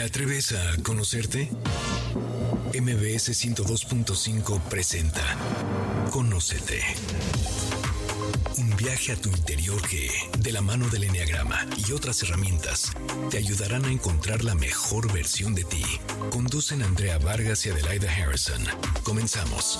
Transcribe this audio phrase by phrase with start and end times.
[0.00, 1.50] ¿Te atreves a conocerte?
[2.72, 5.20] MBS 102.5 presenta
[6.10, 6.80] Conócete.
[8.56, 12.92] Un viaje a tu interior que, de la mano del Enneagrama y otras herramientas,
[13.30, 15.84] te ayudarán a encontrar la mejor versión de ti.
[16.30, 18.64] Conducen Andrea Vargas y Adelaida Harrison.
[19.02, 19.78] Comenzamos.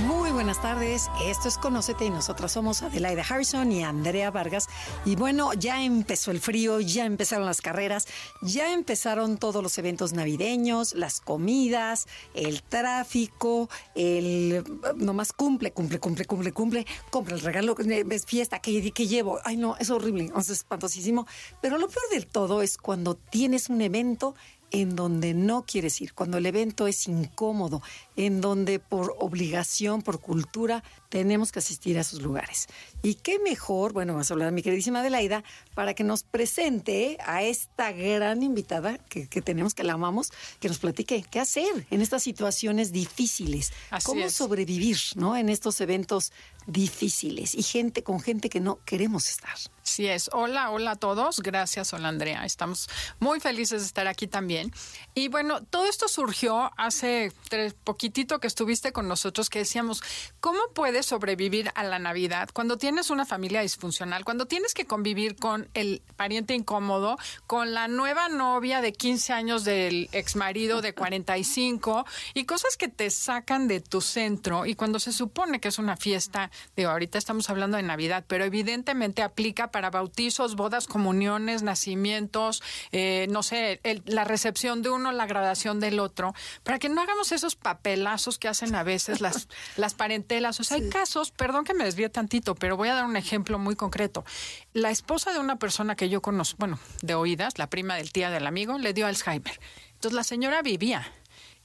[0.00, 4.68] Muy buenas tardes, esto es Conócete y nosotras somos Adelaida Harrison y Andrea Vargas.
[5.04, 8.08] Y bueno, ya empezó el frío, ya empezaron las carreras,
[8.42, 14.64] ya empezaron todos los eventos navideños, las comidas, el tráfico, el
[14.96, 19.40] nomás cumple, cumple, cumple, cumple, cumple, compra el regalo, es fiesta, que, llevo.
[19.44, 21.26] Ay, no, es horrible, es espantosísimo.
[21.60, 24.34] Pero lo peor del todo es cuando tienes un evento
[24.70, 27.82] en donde no quieres ir, cuando el evento es incómodo,
[28.16, 32.68] en donde por obligación, por cultura, tenemos que asistir a esos lugares.
[33.02, 35.44] Y qué mejor, bueno, vamos a hablar a mi queridísima Adelaida,
[35.74, 40.78] para que nos presente a esta gran invitada que, tenemos, que la amamos, que nos
[40.78, 43.72] platique qué hacer en estas situaciones difíciles,
[44.04, 45.36] cómo sobrevivir ¿no?
[45.36, 46.32] en estos eventos
[46.66, 49.56] difíciles y gente con gente que no queremos estar.
[49.82, 50.30] Sí es.
[50.32, 51.40] Hola, hola a todos.
[51.40, 52.44] Gracias, hola Andrea.
[52.44, 52.88] Estamos
[53.18, 54.72] muy felices de estar aquí también.
[55.14, 60.02] Y bueno, todo esto surgió hace tres, poquitito que estuviste con nosotros que decíamos,
[60.40, 65.36] ¿cómo puedes sobrevivir a la Navidad cuando tienes una familia disfuncional, cuando tienes que convivir
[65.36, 72.04] con el pariente incómodo, con la nueva novia de 15 años del exmarido de 45
[72.34, 75.96] y cosas que te sacan de tu centro y cuando se supone que es una
[75.96, 82.64] fiesta, digo, ahorita estamos hablando de Navidad, pero evidentemente aplica para bautizos, bodas, comuniones, nacimientos,
[82.90, 87.30] eh, no sé, la recepción de uno, la graduación del otro, para que no hagamos
[87.30, 87.54] esos
[87.92, 90.58] papelazos que hacen a veces las, las parentelas.
[90.60, 93.58] O sea, hay casos, perdón que me desvíe tantito, pero voy a dar un ejemplo
[93.58, 94.24] muy concreto.
[94.72, 98.30] La esposa de una persona que yo conozco, bueno, de oídas, la prima del tía
[98.30, 99.58] del amigo, le dio Alzheimer.
[99.94, 101.06] Entonces la señora vivía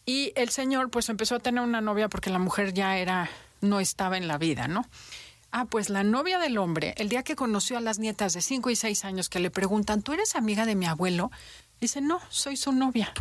[0.05, 3.29] y el señor pues empezó a tener una novia porque la mujer ya era,
[3.61, 4.85] no estaba en la vida, ¿no?
[5.51, 8.69] Ah, pues la novia del hombre, el día que conoció a las nietas de 5
[8.69, 11.31] y 6 años que le preguntan, ¿tú eres amiga de mi abuelo?
[11.79, 13.13] Dice, no, soy su novia.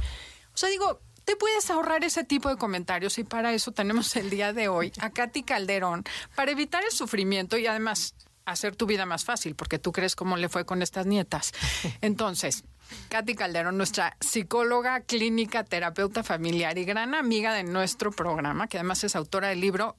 [0.52, 4.30] O sea, digo, te puedes ahorrar ese tipo de comentarios y para eso tenemos el
[4.30, 6.04] día de hoy a Katy Calderón,
[6.36, 8.14] para evitar el sufrimiento y además
[8.44, 11.52] hacer tu vida más fácil, porque tú crees cómo le fue con estas nietas.
[12.00, 12.62] Entonces,
[13.08, 19.02] Katy Calderón, nuestra psicóloga clínica, terapeuta familiar y gran amiga de nuestro programa, que además
[19.02, 19.96] es autora del libro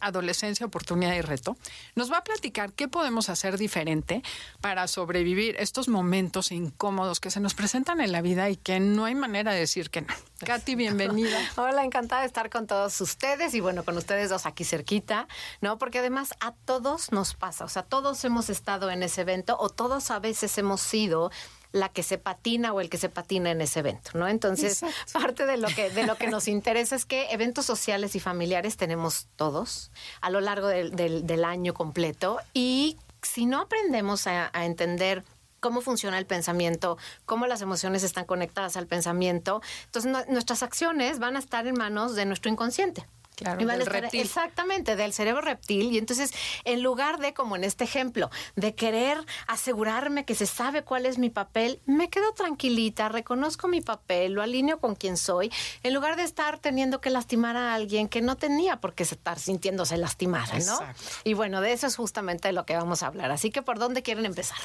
[0.00, 1.56] Adolescencia, Oportunidad y Reto,
[1.94, 4.22] nos va a platicar qué podemos hacer diferente
[4.60, 9.04] para sobrevivir estos momentos incómodos que se nos presentan en la vida y que no
[9.04, 10.14] hay manera de decir que no.
[10.44, 11.38] Katy, bienvenida.
[11.56, 15.28] Hola, encantada de estar con todos ustedes y bueno, con ustedes dos aquí cerquita,
[15.60, 15.78] ¿no?
[15.78, 19.68] Porque además a todos nos pasa, o sea, todos hemos estado en ese evento o
[19.68, 21.30] todos a veces hemos sido
[21.76, 24.26] la que se patina o el que se patina en ese evento, ¿no?
[24.28, 24.82] Entonces,
[25.12, 28.76] parte de lo que de lo que nos interesa es que eventos sociales y familiares
[28.76, 35.22] tenemos todos a lo largo del, año completo y si no aprendemos a, a entender
[35.60, 39.62] cómo funciona el pensamiento, cómo las emociones están conectadas al pensamiento.
[39.86, 43.06] Entonces, nuestras acciones van a estar en manos de nuestro inconsciente.
[43.36, 44.22] Claro, del reptil.
[44.22, 45.92] Exactamente, del cerebro reptil.
[45.92, 46.32] Y entonces,
[46.64, 51.18] en lugar de, como en este ejemplo, de querer asegurarme que se sabe cuál es
[51.18, 55.52] mi papel, me quedo tranquilita, reconozco mi papel, lo alineo con quien soy,
[55.82, 59.38] en lugar de estar teniendo que lastimar a alguien que no tenía por qué estar
[59.38, 60.78] sintiéndose lastimada, ¿no?
[61.22, 63.30] Y bueno, de eso es justamente lo que vamos a hablar.
[63.30, 64.58] Así que, ¿por dónde quieren empezar?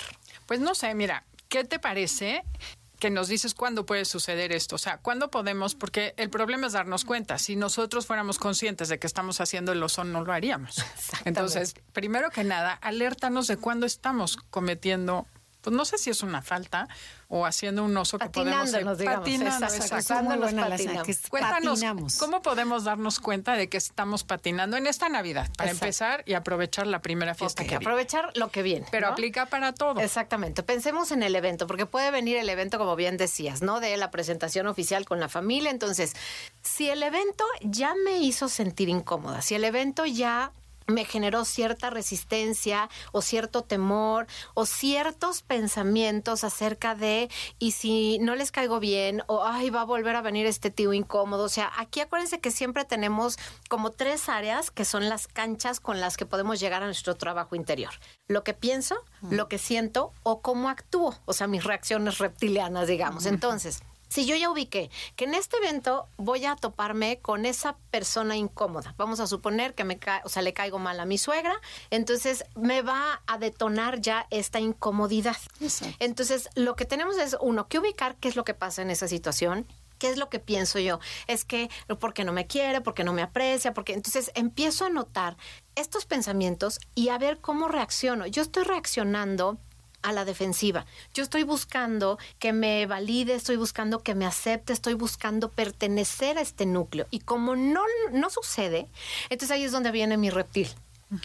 [0.45, 2.45] Pues no sé, mira, ¿qué te parece
[3.01, 4.75] que nos dices cuándo puede suceder esto.
[4.75, 7.39] O sea, cuándo podemos, porque el problema es darnos cuenta.
[7.39, 10.85] Si nosotros fuéramos conscientes de que estamos haciendo el oso, no lo haríamos.
[11.25, 15.25] Entonces, primero que nada, alértanos de cuándo estamos cometiendo
[15.61, 16.87] pues no sé si es una falta
[17.27, 19.71] o haciendo un oso que podemos digamos, patinando,
[21.29, 25.49] Cuéntanos, ¿cómo podemos darnos cuenta de que estamos patinando en esta Navidad?
[25.57, 28.85] Para empezar y aprovechar la primera fiesta que Aprovechar lo que viene.
[28.91, 30.01] Pero aplica para todo.
[30.01, 30.63] Exactamente.
[30.63, 33.79] Pensemos en el evento, porque puede venir el evento, como bien decías, ¿no?
[33.79, 35.71] De la presentación oficial con la familia.
[35.71, 36.13] Entonces,
[36.61, 40.51] si el evento ya me hizo sentir incómoda, si el evento ya
[40.87, 47.29] me generó cierta resistencia o cierto temor o ciertos pensamientos acerca de
[47.59, 50.93] y si no les caigo bien o ay va a volver a venir este tío
[50.93, 51.43] incómodo.
[51.43, 53.37] O sea, aquí acuérdense que siempre tenemos
[53.69, 57.55] como tres áreas que son las canchas con las que podemos llegar a nuestro trabajo
[57.55, 57.93] interior.
[58.27, 58.95] Lo que pienso,
[59.29, 61.15] lo que siento o cómo actúo.
[61.25, 63.25] O sea, mis reacciones reptilianas, digamos.
[63.25, 63.81] Entonces,
[64.11, 68.93] Si yo ya ubiqué que en este evento voy a toparme con esa persona incómoda,
[68.97, 71.55] vamos a suponer que me o sea, le caigo mal a mi suegra,
[71.91, 75.37] entonces me va a detonar ya esta incomodidad.
[75.99, 79.07] Entonces, lo que tenemos es uno, que ubicar qué es lo que pasa en esa
[79.07, 79.65] situación,
[79.97, 80.99] ¿Qué es lo que pienso yo?
[81.27, 81.69] Es que
[81.99, 85.37] porque no me quiere, porque no me aprecia, porque entonces empiezo a notar
[85.75, 88.25] estos pensamientos y a ver cómo reacciono.
[88.25, 89.59] Yo estoy reaccionando
[90.01, 90.85] a la defensiva.
[91.13, 96.41] Yo estoy buscando que me valide, estoy buscando que me acepte, estoy buscando pertenecer a
[96.41, 97.07] este núcleo.
[97.11, 97.81] Y como no,
[98.11, 98.87] no sucede,
[99.29, 100.69] entonces ahí es donde viene mi reptil.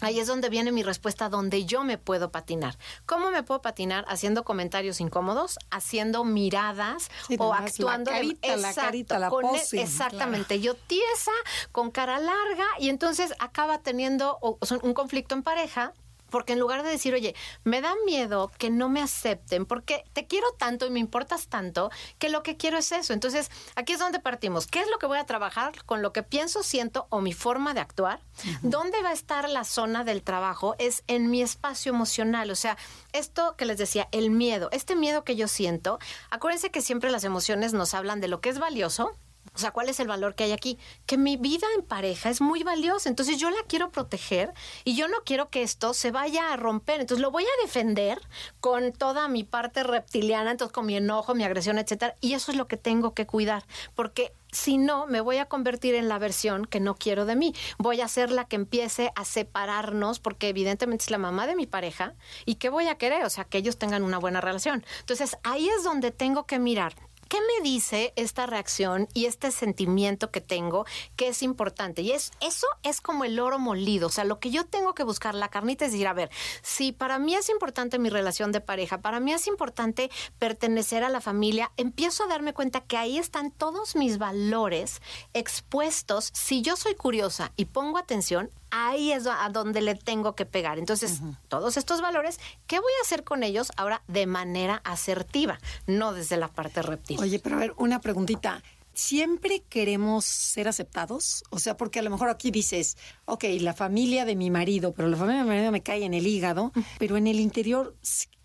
[0.00, 2.76] Ahí es donde viene mi respuesta, donde yo me puedo patinar.
[3.06, 4.04] ¿Cómo me puedo patinar?
[4.08, 7.08] Haciendo comentarios incómodos, haciendo miradas
[7.38, 8.10] o actuando.
[8.10, 10.60] La carita, la carita, la pose, Exactamente.
[10.60, 11.32] Yo tiesa,
[11.70, 14.38] con cara larga, y entonces acaba teniendo
[14.82, 15.92] un conflicto en pareja
[16.30, 17.34] porque en lugar de decir, oye,
[17.64, 21.90] me da miedo que no me acepten, porque te quiero tanto y me importas tanto,
[22.18, 23.12] que lo que quiero es eso.
[23.12, 24.66] Entonces, aquí es donde partimos.
[24.66, 27.74] ¿Qué es lo que voy a trabajar con lo que pienso, siento o mi forma
[27.74, 28.20] de actuar?
[28.62, 30.74] ¿Dónde va a estar la zona del trabajo?
[30.78, 32.50] Es en mi espacio emocional.
[32.50, 32.76] O sea,
[33.12, 35.98] esto que les decía, el miedo, este miedo que yo siento,
[36.30, 39.16] acuérdense que siempre las emociones nos hablan de lo que es valioso
[39.54, 40.78] o sea, ¿cuál es el valor que hay aquí?
[41.06, 44.52] Que mi vida en pareja es muy valiosa, entonces yo la quiero proteger
[44.84, 48.20] y yo no quiero que esto se vaya a romper, entonces lo voy a defender
[48.60, 52.58] con toda mi parte reptiliana, entonces con mi enojo, mi agresión, etcétera, y eso es
[52.58, 53.64] lo que tengo que cuidar,
[53.94, 57.54] porque si no, me voy a convertir en la versión que no quiero de mí.
[57.78, 61.66] Voy a ser la que empiece a separarnos, porque evidentemente es la mamá de mi
[61.66, 62.14] pareja,
[62.46, 63.24] y ¿qué voy a querer?
[63.24, 64.84] O sea, que ellos tengan una buena relación.
[65.00, 66.94] Entonces, ahí es donde tengo que mirar
[67.28, 70.86] ¿Qué me dice esta reacción y este sentimiento que tengo
[71.16, 72.02] que es importante?
[72.02, 74.06] Y es, eso es como el oro molido.
[74.06, 76.30] O sea, lo que yo tengo que buscar, la carnita, es decir, a ver,
[76.62, 81.08] si para mí es importante mi relación de pareja, para mí es importante pertenecer a
[81.08, 85.02] la familia, empiezo a darme cuenta que ahí están todos mis valores
[85.34, 86.30] expuestos.
[86.32, 90.78] Si yo soy curiosa y pongo atención, ahí es a donde le tengo que pegar.
[90.78, 96.12] Entonces, todos estos valores, ¿qué voy a hacer con ellos ahora de manera asertiva, no
[96.12, 97.15] desde la parte reptil?
[97.18, 98.62] Oye, pero a ver, una preguntita.
[98.92, 101.44] ¿Siempre queremos ser aceptados?
[101.50, 102.96] O sea, porque a lo mejor aquí dices,
[103.26, 106.14] ok, la familia de mi marido, pero la familia de mi marido me cae en
[106.14, 107.94] el hígado, pero en el interior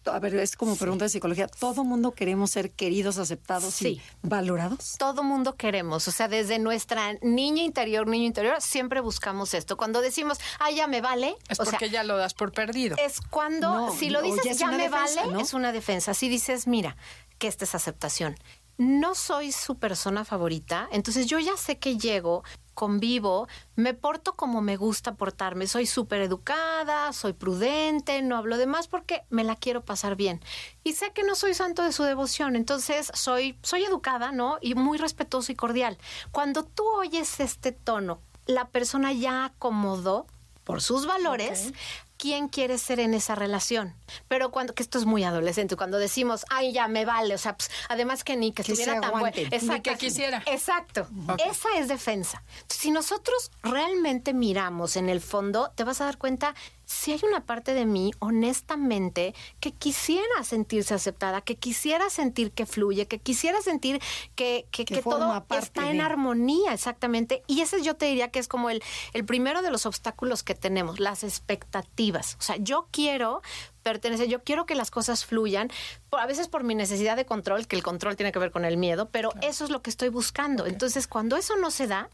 [0.05, 4.95] a ver, es como pregunta de psicología, ¿todo mundo queremos ser queridos, aceptados y valorados?
[4.97, 9.77] Todo mundo queremos, o sea, desde nuestra niña interior, niño interior, siempre buscamos esto.
[9.77, 11.35] Cuando decimos, ah, ya me vale.
[11.49, 12.97] Es porque ya lo das por perdido.
[12.97, 16.13] Es cuando, si lo dices, ya, me vale, es una defensa.
[16.13, 16.97] Si dices, mira,
[17.37, 18.35] que esta es aceptación
[18.81, 22.43] no soy su persona favorita, entonces yo ya sé que llego,
[22.73, 28.65] convivo, me porto como me gusta portarme, soy súper educada, soy prudente, no hablo de
[28.65, 30.41] más porque me la quiero pasar bien.
[30.83, 34.57] Y sé que no soy santo de su devoción, entonces soy, soy educada, ¿no?
[34.61, 35.99] Y muy respetuoso y cordial.
[36.31, 40.25] Cuando tú oyes este tono, la persona ya acomodó
[40.63, 41.71] por sus valores,
[42.21, 43.95] quién quiere ser en esa relación.
[44.27, 47.57] Pero cuando, que esto es muy adolescente, cuando decimos, ay, ya me vale, o sea,
[47.57, 49.35] pues, además que ni que, estuviera tan bueno.
[49.35, 49.81] Exacto.
[49.81, 50.43] que quisiera.
[50.45, 51.07] Exacto.
[51.43, 52.43] Esa es defensa.
[52.67, 56.53] Si nosotros realmente miramos en el fondo, te vas a dar cuenta
[56.91, 62.65] si hay una parte de mí, honestamente, que quisiera sentirse aceptada, que quisiera sentir que
[62.65, 64.01] fluye, que quisiera sentir
[64.35, 67.43] que, que, todo está en armonía, exactamente.
[67.47, 68.83] Y ese yo te diría que es como el,
[69.13, 72.35] el primero de los obstáculos que tenemos, las expectativas.
[72.39, 73.41] O sea, yo quiero
[73.83, 75.71] pertenecer, yo quiero que las cosas fluyan,
[76.11, 78.77] a veces por mi necesidad de control, que el control tiene que ver con el
[78.77, 80.65] miedo, pero eso es lo que estoy buscando.
[80.65, 82.09] Entonces, cuando eso no se da,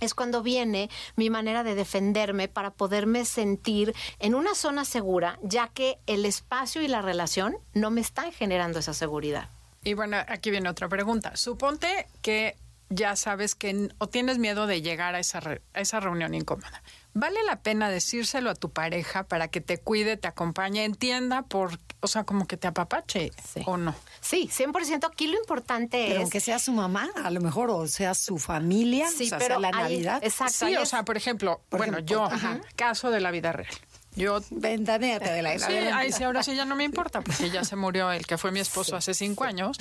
[0.00, 5.68] es cuando viene mi manera de defenderme para poderme sentir en una zona segura, ya
[5.68, 9.48] que el espacio y la relación no me están generando esa seguridad.
[9.82, 11.36] Y bueno, aquí viene otra pregunta.
[11.36, 12.56] Suponte que
[12.90, 16.82] ya sabes que o tienes miedo de llegar a esa, a esa reunión incómoda.
[17.14, 21.78] ¿Vale la pena decírselo a tu pareja para que te cuide, te acompañe, entienda por,
[22.00, 23.32] o sea, como que te apapache
[23.66, 23.94] o no?
[24.20, 25.08] Sí, 100%.
[25.10, 26.20] Aquí lo importante pero es...
[26.22, 29.58] aunque sea su mamá, a lo mejor, o sea su familia, sí, o sea, pero
[29.58, 30.22] la Navidad.
[30.22, 30.66] Exacto.
[30.66, 32.28] Sí, o sea, por ejemplo, bueno, yo,
[32.76, 33.72] caso de la vida real.
[34.16, 35.66] Yo ventaneate de la vida.
[35.66, 38.36] Sí, ahí sí, ahora sí ya no me importa, porque ya se murió el que
[38.36, 39.78] fue mi esposo hace cinco años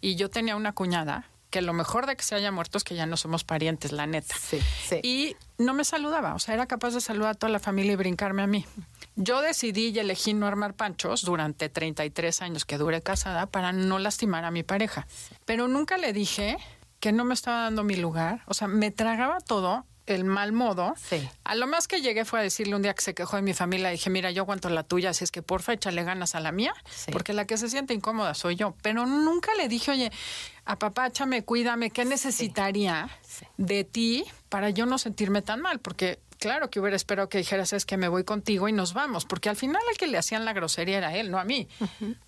[0.00, 2.94] y yo tenía una cuñada que lo mejor de que se haya muerto es que
[2.94, 4.34] ya no somos parientes, la neta.
[4.38, 5.00] Sí, sí.
[5.02, 7.96] Y no me saludaba, o sea, era capaz de saludar a toda la familia y
[7.96, 8.64] brincarme a mí.
[9.16, 13.98] Yo decidí y elegí no armar panchos durante 33 años que duré casada para no
[13.98, 15.06] lastimar a mi pareja.
[15.44, 16.56] Pero nunca le dije
[17.00, 19.84] que no me estaba dando mi lugar, o sea, me tragaba todo
[20.14, 20.94] el mal modo.
[20.96, 21.28] Sí.
[21.44, 23.54] A lo más que llegué fue a decirle un día que se quejó de mi
[23.54, 26.52] familia, dije, mira, yo aguanto la tuya, así es que porfa, échale ganas a la
[26.52, 27.10] mía, Sí.
[27.12, 28.74] porque la que se siente incómoda soy yo.
[28.82, 30.10] Pero nunca le dije, oye,
[30.64, 33.46] apapáchame, cuídame, ¿qué necesitaría Sí.
[33.56, 35.78] de ti para yo no sentirme tan mal?
[35.80, 39.24] Porque claro que hubiera esperado que dijeras, es que me voy contigo y nos vamos,
[39.24, 41.68] porque al final el que le hacían la grosería era él, no a mí,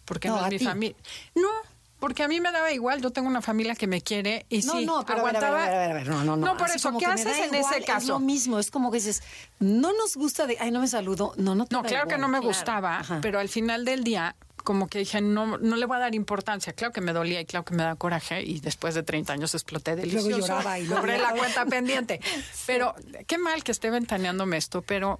[0.04, 0.96] porque No, no, a es mi familia.
[1.34, 1.48] No.
[2.00, 4.72] Porque a mí me daba igual, yo tengo una familia que me quiere y No,
[4.78, 5.64] sí, no, pero a ver, a ver, aguantaba.
[5.64, 6.46] a ver, a ver, a ver, no, no, no.
[6.46, 8.08] No, por Así eso, ¿qué haces en igual, ese Es caso?
[8.14, 9.22] lo mismo, es como que dices,
[9.60, 12.16] no nos gusta de, ay, no me saludo, no, no te No, da claro que
[12.18, 12.48] no me claro.
[12.48, 13.18] gustaba, Ajá.
[13.22, 16.72] pero al final del día, como que dije, no, no le voy a dar importancia.
[16.74, 19.54] Claro que me dolía y claro que me da coraje y después de 30 años
[19.54, 20.38] exploté luego delicioso.
[20.40, 22.20] lloraba y luego Cobré la cuenta pendiente.
[22.66, 22.94] Pero
[23.26, 25.18] qué mal que esté ventaneándome esto, pero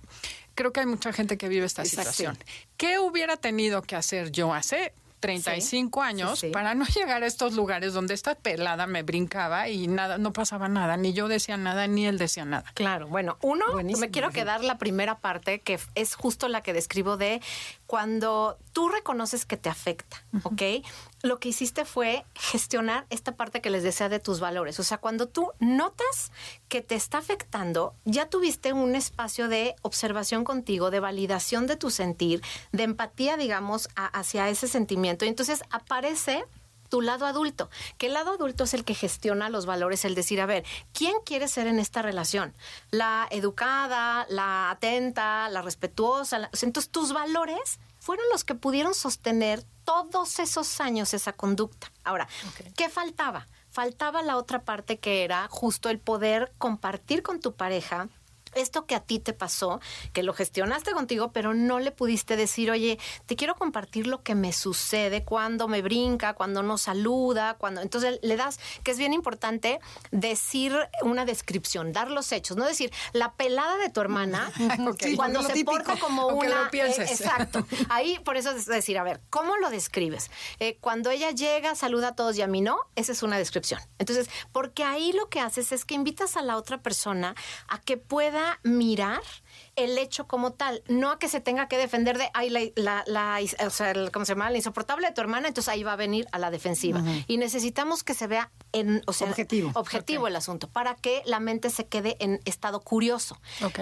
[0.54, 2.10] creo que hay mucha gente que vive esta Exacto.
[2.12, 2.38] situación.
[2.76, 6.52] ¿Qué hubiera tenido que hacer yo hace 35 años sí, sí.
[6.52, 10.68] para no llegar a estos lugares donde esta pelada me brincaba y nada, no pasaba
[10.68, 12.64] nada, ni yo decía nada, ni él decía nada.
[12.74, 16.72] Claro, bueno, uno, Buenísimo, me quiero quedar la primera parte, que es justo la que
[16.72, 17.40] describo de
[17.86, 20.62] cuando tú reconoces que te afecta, ¿ok?
[21.22, 24.80] Lo que hiciste fue gestionar esta parte que les decía de tus valores.
[24.80, 26.32] O sea, cuando tú notas
[26.68, 31.90] que te está afectando, ya tuviste un espacio de observación contigo, de validación de tu
[31.90, 35.26] sentir, de empatía, digamos, a- hacia ese sentimiento.
[35.26, 36.44] Y entonces aparece
[36.88, 40.40] tu lado adulto, que el lado adulto es el que gestiona los valores, el decir,
[40.40, 42.52] a ver, ¿quién quiere ser en esta relación?
[42.90, 46.50] La educada, la atenta, la respetuosa.
[46.62, 51.92] Entonces, tus valores fueron los que pudieron sostener todos esos años esa conducta.
[52.02, 52.28] Ahora,
[52.76, 53.46] ¿qué faltaba?
[53.70, 58.08] Faltaba la otra parte que era justo el poder compartir con tu pareja
[58.54, 59.80] esto que a ti te pasó,
[60.12, 64.34] que lo gestionaste contigo, pero no le pudiste decir, oye, te quiero compartir lo que
[64.34, 67.80] me sucede cuando me brinca, cuando no saluda, cuando.
[67.80, 69.80] Entonces le das, que es bien importante
[70.10, 74.52] decir una descripción, dar los hechos, no decir la pelada de tu hermana,
[75.16, 75.72] cuando se típico.
[75.72, 76.64] porta como una.
[76.64, 77.10] lo pienses.
[77.10, 77.66] eh, exacto.
[77.88, 80.30] Ahí por eso es decir, a ver, ¿cómo lo describes?
[80.58, 83.80] Eh, cuando ella llega, saluda a todos y a mí no, esa es una descripción.
[83.98, 87.34] Entonces, porque ahí lo que haces es que invitas a la otra persona
[87.68, 89.20] a que pueda mirar
[89.76, 93.04] el hecho como tal, no a que se tenga que defender de, ay, la, la,
[93.06, 94.50] la- o sea, el- ¿cómo se llama?
[94.50, 97.02] La insoportable de tu hermana, entonces ahí va a venir a la defensiva.
[97.26, 99.70] Y necesitamos que se vea en, o sea, Objetivo.
[99.74, 103.38] objetivo el asunto, para que la mente se quede en estado curioso.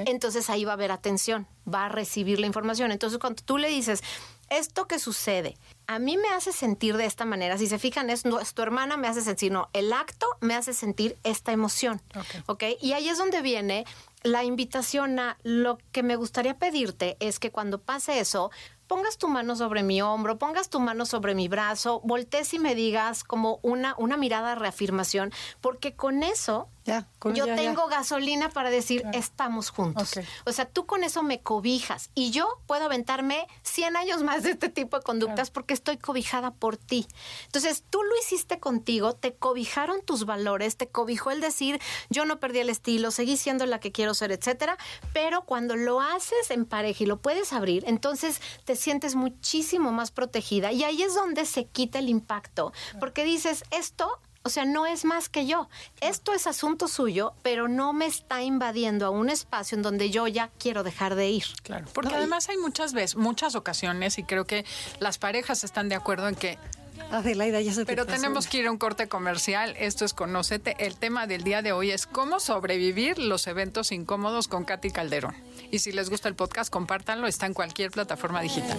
[0.07, 2.93] Entonces ahí va a haber atención, va a recibir la información.
[2.93, 4.03] Entonces cuando tú le dices,
[4.51, 8.25] esto que sucede, a mí me hace sentir de esta manera, si se fijan, es,
[8.25, 12.01] no, es tu hermana me hace sentir, no, el acto me hace sentir esta emoción.
[12.15, 12.25] Ok.
[12.47, 12.65] ¿ok?
[12.81, 13.85] Y ahí es donde viene
[14.23, 18.51] la invitación a lo que me gustaría pedirte es que cuando pase eso,
[18.87, 22.75] pongas tu mano sobre mi hombro, pongas tu mano sobre mi brazo, voltees y me
[22.75, 27.63] digas como una, una mirada de reafirmación, porque con eso Ya, con- yo ya, ya.
[27.63, 30.19] tengo gasolina para decir estamos juntos.
[30.47, 34.51] O sea, tú con eso me cobijas y yo puedo aventarme 100 años más de
[34.53, 37.07] este tipo de conductas porque estoy cobijada por ti.
[37.47, 41.81] Entonces, tú lo hiciste contigo, te cobijaron tus valores, te cobijó el decir,
[42.11, 44.77] yo no perdí el estilo, seguí siendo la que quiero ser, etcétera,
[45.13, 50.11] pero cuando lo haces en pareja y lo puedes abrir, entonces te sientes muchísimo más
[50.11, 54.09] protegida y ahí es donde se quita el impacto, porque dices, esto
[54.43, 55.69] o sea, no es más que yo.
[56.01, 60.27] Esto es asunto suyo, pero no me está invadiendo a un espacio en donde yo
[60.27, 61.45] ya quiero dejar de ir.
[61.63, 64.65] Claro, porque No, además hay muchas veces, muchas ocasiones, y creo que
[65.01, 66.59] las parejas están de acuerdo en que
[67.11, 69.75] Adelaida, ya se te Pero tenemos que ir a un corte comercial.
[69.79, 70.77] Esto es Conócete.
[70.79, 75.35] El tema del día de hoy es cómo sobrevivir los eventos incómodos con Katy Calderón.
[75.71, 77.27] Y si les gusta el podcast, compártanlo.
[77.27, 78.79] Está en cualquier plataforma digital.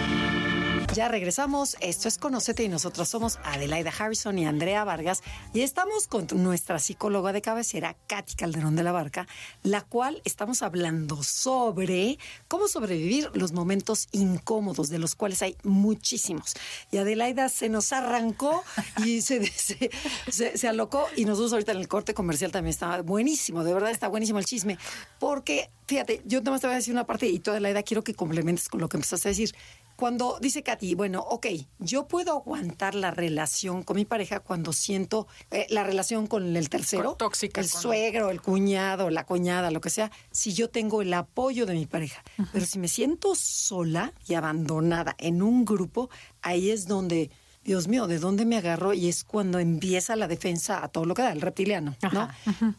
[0.93, 1.77] Ya regresamos.
[1.79, 5.23] Esto es Conocete y nosotros somos Adelaida Harrison y Andrea Vargas.
[5.53, 9.25] Y estamos con nuestra psicóloga de cabecera, Katy Calderón de la Barca,
[9.63, 12.19] la cual estamos hablando sobre
[12.49, 16.55] cómo sobrevivir los momentos incómodos, de los cuales hay muchísimos.
[16.91, 18.61] Y Adelaida se nos arrancó
[19.05, 19.91] y se, se,
[20.29, 21.07] se- se alocó.
[21.15, 24.45] Y nosotros ahorita en el corte comercial también está buenísimo, de verdad está buenísimo el
[24.45, 24.77] chisme.
[25.19, 28.03] Porque, fíjate, yo nada más te voy a decir una parte y toda Adelaida quiero
[28.03, 29.55] que complementes con lo que empezaste a decir.
[30.01, 31.45] Cuando dice Katy, bueno, ok,
[31.77, 36.69] yo puedo aguantar la relación con mi pareja cuando siento eh, la relación con el
[36.71, 41.03] tercero, tóxica el con- suegro, el cuñado, la cuñada, lo que sea, si yo tengo
[41.03, 42.23] el apoyo de mi pareja.
[42.51, 46.09] Pero si me siento sola y abandonada en un grupo,
[46.41, 47.29] ahí es donde
[47.63, 48.93] Dios mío, ¿de dónde me agarro?
[48.93, 52.27] Y es cuando empieza la defensa a todo lo que da, el reptiliano, ¿no?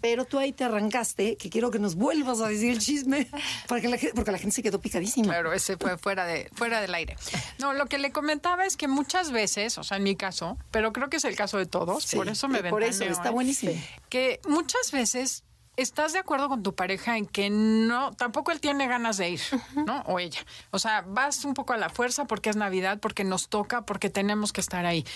[0.00, 3.28] Pero tú ahí te arrancaste, que quiero que nos vuelvas a decir el chisme,
[3.68, 5.28] porque la, porque la gente se quedó picadísima.
[5.28, 7.16] Claro, ese fue fuera, de, fuera del aire.
[7.60, 10.92] No, lo que le comentaba es que muchas veces, o sea, en mi caso, pero
[10.92, 12.70] creo que es el caso de todos, por eso me ven.
[12.70, 13.32] Por eso, está ¿eh?
[13.32, 13.72] buenísimo.
[14.08, 15.44] Que muchas veces
[15.76, 19.40] ¿Estás de acuerdo con tu pareja en que no, tampoco él tiene ganas de ir,
[19.86, 20.02] ¿no?
[20.02, 20.40] O ella.
[20.70, 24.10] O sea, vas un poco a la fuerza porque es Navidad, porque nos toca, porque
[24.10, 25.06] tenemos que estar ahí.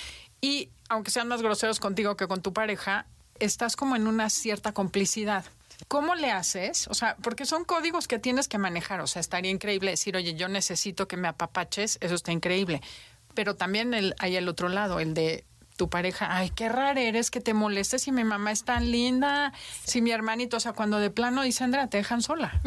[0.40, 3.06] Y aunque sean más groseros contigo que con tu pareja,
[3.38, 5.44] estás como en una cierta complicidad.
[5.88, 6.88] ¿Cómo le haces?
[6.88, 9.00] O sea, porque son códigos que tienes que manejar.
[9.00, 12.80] O sea, estaría increíble decir, oye, yo necesito que me apapaches, eso está increíble.
[13.34, 15.44] Pero también el, hay el otro lado, el de
[15.76, 19.52] tu pareja, ay, qué rara eres que te molestes si mi mamá es tan linda,
[19.84, 22.60] si mi hermanito, o sea, cuando de plano dice Andrea, te dejan sola.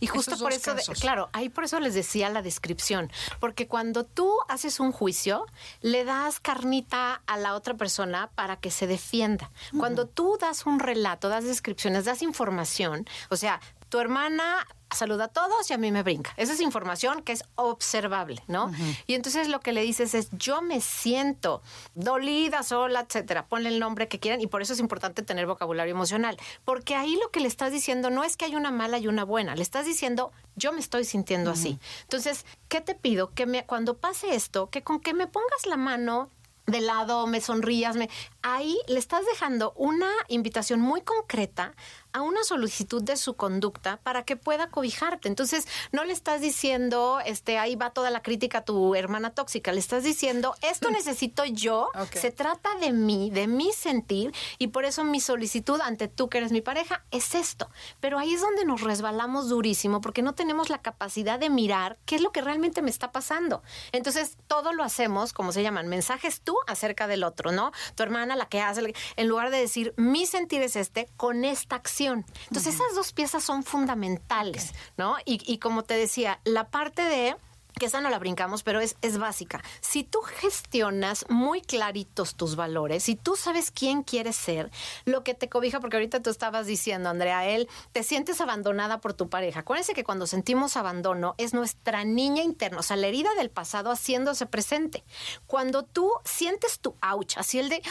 [0.00, 4.32] Y justo por eso, claro, ahí por eso les decía la descripción, porque cuando tú
[4.48, 5.46] haces un juicio,
[5.80, 9.50] le das carnita a la otra persona para que se defienda.
[9.76, 13.60] Cuando tú das un relato, das descripciones, das información, o sea,
[13.94, 16.34] tu hermana saluda a todos y a mí me brinca.
[16.36, 18.72] Esa es información que es observable, ¿no?
[19.06, 21.62] Y entonces lo que le dices es, yo me siento
[21.94, 23.46] dolida, sola, etcétera.
[23.46, 26.36] Ponle el nombre que quieran y por eso es importante tener vocabulario emocional.
[26.64, 29.22] Porque ahí lo que le estás diciendo no es que hay una mala y una
[29.22, 29.54] buena.
[29.54, 31.78] Le estás diciendo, yo me estoy sintiendo así.
[32.02, 33.32] Entonces, ¿qué te pido?
[33.32, 36.30] Que me, cuando pase esto, que con que me pongas la mano
[36.66, 38.08] de lado, me sonrías, me...
[38.42, 41.74] ahí le estás dejando una invitación muy concreta
[42.14, 45.28] a una solicitud de su conducta para que pueda cobijarte.
[45.28, 49.72] Entonces, no le estás diciendo, este, ahí va toda la crítica a tu hermana tóxica,
[49.72, 54.84] le estás diciendo, esto necesito yo, se trata de mí, de mi sentir, y por
[54.84, 57.68] eso mi solicitud ante tú que eres mi pareja es esto.
[57.98, 62.14] Pero ahí es donde nos resbalamos durísimo porque no tenemos la capacidad de mirar qué
[62.14, 63.64] es lo que realmente me está pasando.
[63.90, 67.72] Entonces, todo lo hacemos, como se llaman, mensajes tú acerca del otro, ¿no?
[67.96, 71.74] Tu hermana, la que hace, en lugar de decir, mi sentir es este, con esta
[71.74, 75.16] acción entonces, esas dos piezas son fundamentales, ¿no?
[75.24, 77.36] Y, y como te decía, la parte de
[77.78, 79.62] que esa no la brincamos, pero es, es básica.
[79.80, 84.70] Si tú gestionas muy claritos tus valores, si tú sabes quién quieres ser,
[85.04, 89.14] lo que te cobija, porque ahorita tú estabas diciendo, Andrea, él, te sientes abandonada por
[89.14, 89.60] tu pareja.
[89.60, 93.90] Acuérdense que cuando sentimos abandono es nuestra niña interna, o sea, la herida del pasado
[93.90, 95.04] haciéndose presente.
[95.46, 97.82] Cuando tú sientes tu ouch, así el de,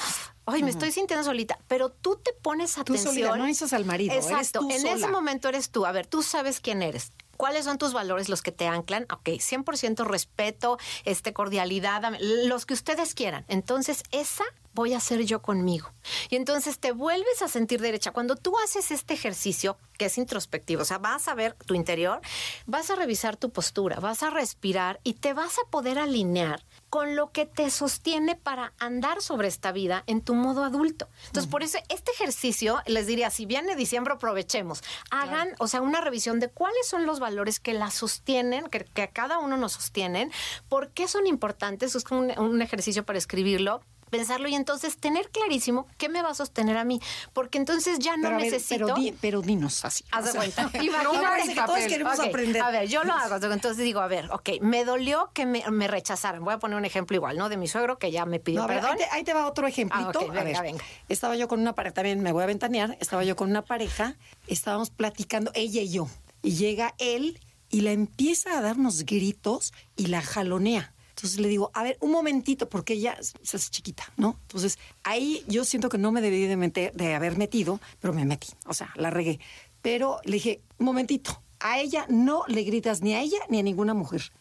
[0.45, 3.13] ay, me estoy sintiendo solita, pero tú te pones atención.
[3.15, 5.85] Tú solita, no dices al marido, Exacto, en ese momento eres tú.
[5.85, 7.11] A ver, tú sabes quién eres
[7.43, 9.05] ¿Cuáles son tus valores los que te anclan?
[9.11, 13.43] Ok, 100% respeto, este, cordialidad, los que ustedes quieran.
[13.49, 15.91] Entonces, esa voy a hacer yo conmigo.
[16.29, 18.11] Y entonces te vuelves a sentir derecha.
[18.11, 22.21] Cuando tú haces este ejercicio, que es introspectivo, o sea, vas a ver tu interior,
[22.65, 27.15] vas a revisar tu postura, vas a respirar y te vas a poder alinear con
[27.15, 31.07] lo que te sostiene para andar sobre esta vida en tu modo adulto.
[31.27, 34.83] Entonces, por eso este ejercicio, les diría, si viene diciembre, aprovechemos.
[35.09, 39.07] Hagan, o sea, una revisión de cuáles son los valores que la sostienen, que, a
[39.07, 40.31] cada uno nos sostienen,
[40.69, 41.95] por qué son importantes.
[41.95, 43.81] Es como un ejercicio para escribirlo
[44.13, 47.01] pensarlo y entonces tener clarísimo qué me va a sostener a mí,
[47.33, 48.93] porque entonces ya no necesito.
[49.19, 50.05] pero, dinos así.
[50.11, 50.69] Haz de cuenta.
[50.81, 52.61] Imagínate que todos queremos aprender.
[52.61, 53.33] A ver, yo lo hago.
[53.51, 56.43] Entonces digo, a ver, ok, me dolió que me, rechazaran.
[56.43, 57.49] Voy a poner un ejemplo igual, ¿no?
[57.49, 58.97] De mi suegro que ya me pidió perdón.
[59.11, 60.19] ahí, te, va otro ejemplito.
[60.29, 60.83] Ah, venga, venga.
[61.09, 62.95] Estaba yo con una pareja, también me voy a ventanear.
[62.99, 64.15] Estaba yo con una pareja,
[64.47, 66.07] estábamos platicando, ella y yo,
[66.43, 70.93] y llega él y la empieza a darnos gritos y la jalonea.
[71.15, 74.39] Entonces le digo, a ver, un momentito, porque ella se hace chiquita, ¿no?
[74.43, 78.25] Entonces ahí yo siento que no me debí de, meter, de haber metido, pero me
[78.25, 79.39] metí, o sea, la regué.
[79.81, 83.63] Pero le dije, un momentito, a ella no le gritas ni a ella ni a
[83.63, 84.31] ninguna mujer.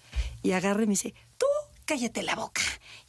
[0.42, 1.46] Y agarre y me dice, tú
[1.84, 2.62] cállate la boca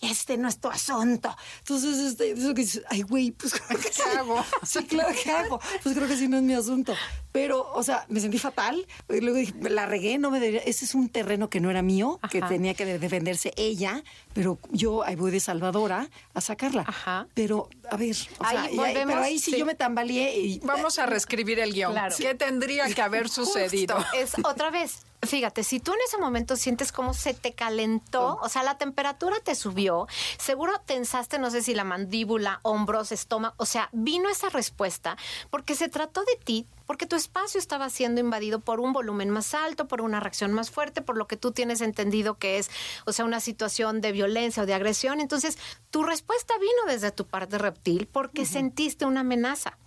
[0.09, 1.35] este no es tu asunto.
[1.59, 4.43] Entonces, este, eso que dices, ay, güey, pues, ¿qué hago?
[4.63, 5.59] sí, claro, ¿qué hago?
[5.81, 6.93] Pues creo que sí no es mi asunto.
[7.33, 8.87] Pero, o sea, me sentí fatal.
[9.09, 10.61] Y luego dije, la regué, no me debería.
[10.61, 15.03] Ese es un terreno que no era mío, que tenía que defenderse ella, pero yo
[15.03, 16.85] ahí voy de salvadora a sacarla.
[16.87, 17.27] Ajá.
[17.33, 18.69] Pero, a ver, o sea,
[19.05, 20.39] pero ahí sí, yo me tambaleé.
[20.39, 21.95] Y, Vamos a reescribir el guion.
[22.17, 23.97] ¿Qué tendría que haber sucedido?
[24.13, 28.49] Es otra vez fíjate, si tú en ese momento sientes como se te calentó, o
[28.49, 33.65] sea, la temperatura te subió, seguro tensaste, no sé si la mandíbula, hombros, estómago, o
[33.65, 35.17] sea, vino esa respuesta
[35.49, 39.53] porque se trató de ti porque tu espacio estaba siendo invadido por un volumen más
[39.53, 42.69] alto, por una reacción más fuerte, por lo que tú tienes entendido que es,
[43.05, 45.21] o sea, una situación de violencia o de agresión.
[45.21, 45.57] Entonces,
[45.89, 49.77] tu respuesta vino desde tu parte reptil porque sentiste una amenaza.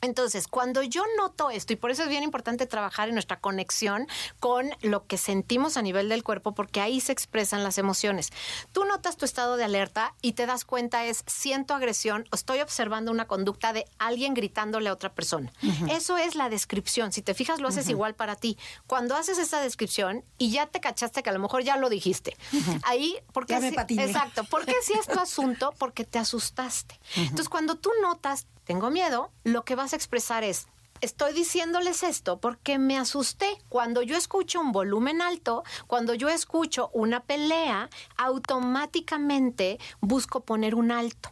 [0.00, 4.06] Entonces, cuando yo noto esto, y por eso es bien importante trabajar en nuestra conexión
[4.40, 8.32] con lo que sentimos a nivel del cuerpo, porque ahí se expresan las emociones.
[8.72, 12.60] Tú notas tu estado de alerta y te das cuenta es, siento agresión o estoy
[12.60, 15.52] observando una conducta de alguien gritándole a otra persona.
[15.90, 17.12] Eso es la descripción.
[17.12, 18.56] Si te fijas, lo haces igual para ti.
[18.86, 22.36] Cuando haces esa descripción y ya te cachaste que a lo mejor ya lo dijiste,
[22.84, 23.76] ahí, porque Ya me si-
[24.10, 26.98] exacto, porque si es tu asunto, porque te asustaste.
[27.16, 30.66] Entonces, cuando tú notas, tengo miedo, lo que vas a expresar es,
[31.00, 33.48] estoy diciéndoles esto porque me asusté.
[33.68, 40.90] Cuando yo escucho un volumen alto, cuando yo escucho una pelea, automáticamente busco poner un
[40.92, 41.30] alto.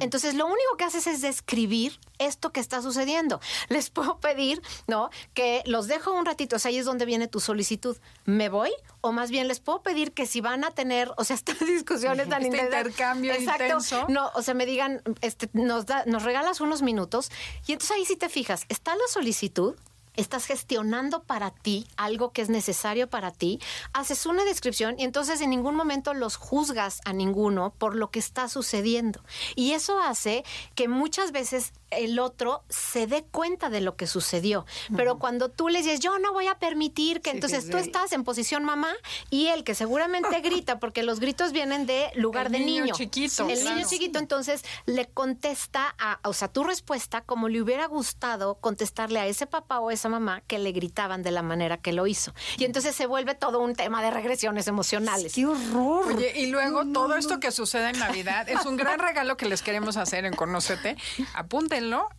[0.00, 3.40] Entonces, lo único que haces es describir esto que está sucediendo.
[3.68, 5.10] Les puedo pedir, ¿no?
[5.34, 7.96] Que los dejo un ratito, o sea, ahí es donde viene tu solicitud.
[8.24, 8.70] ¿Me voy?
[9.00, 12.28] O más bien les puedo pedir que si van a tener, o sea, estas discusiones
[12.28, 14.06] tan Este intensas- intercambio Exacto, intenso.
[14.08, 17.30] no, o sea, me digan, este, nos, da, nos regalas unos minutos
[17.66, 19.74] y entonces ahí si te fijas, está la solicitud,
[20.16, 23.60] estás gestionando para ti algo que es necesario para ti,
[23.92, 28.18] haces una descripción y entonces en ningún momento los juzgas a ninguno por lo que
[28.18, 29.20] está sucediendo.
[29.54, 34.66] Y eso hace que muchas veces el otro se dé cuenta de lo que sucedió.
[34.96, 37.78] Pero cuando tú le dices, yo no voy a permitir que Sí, entonces sí, tú
[37.78, 37.84] sí.
[37.84, 38.92] estás en posición mamá
[39.30, 42.94] y él que seguramente grita, porque los gritos vienen de lugar El de niño niño.
[42.94, 43.76] chiquito, El claro.
[43.76, 49.18] niño chiquito entonces le contesta a, o sea, tu respuesta como le hubiera gustado contestarle
[49.20, 52.32] a ese papá o esa mamá que le gritaban de la manera que lo hizo.
[52.58, 55.34] Y entonces se vuelve todo un tema de regresiones emocionales.
[55.34, 56.14] ¡Qué horror!
[56.14, 59.62] Oye, y luego todo esto que sucede en Navidad es un gran regalo que les
[59.62, 60.96] queremos hacer en Conócete.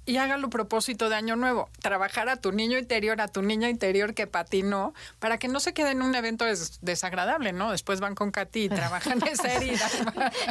[0.05, 1.69] Y háganlo propósito de Año Nuevo.
[1.81, 5.73] Trabajar a tu niño interior, a tu niña interior que patinó, para que no se
[5.73, 7.71] quede en un evento des- desagradable, ¿no?
[7.71, 9.89] Después van con Katy y trabajan esa herida.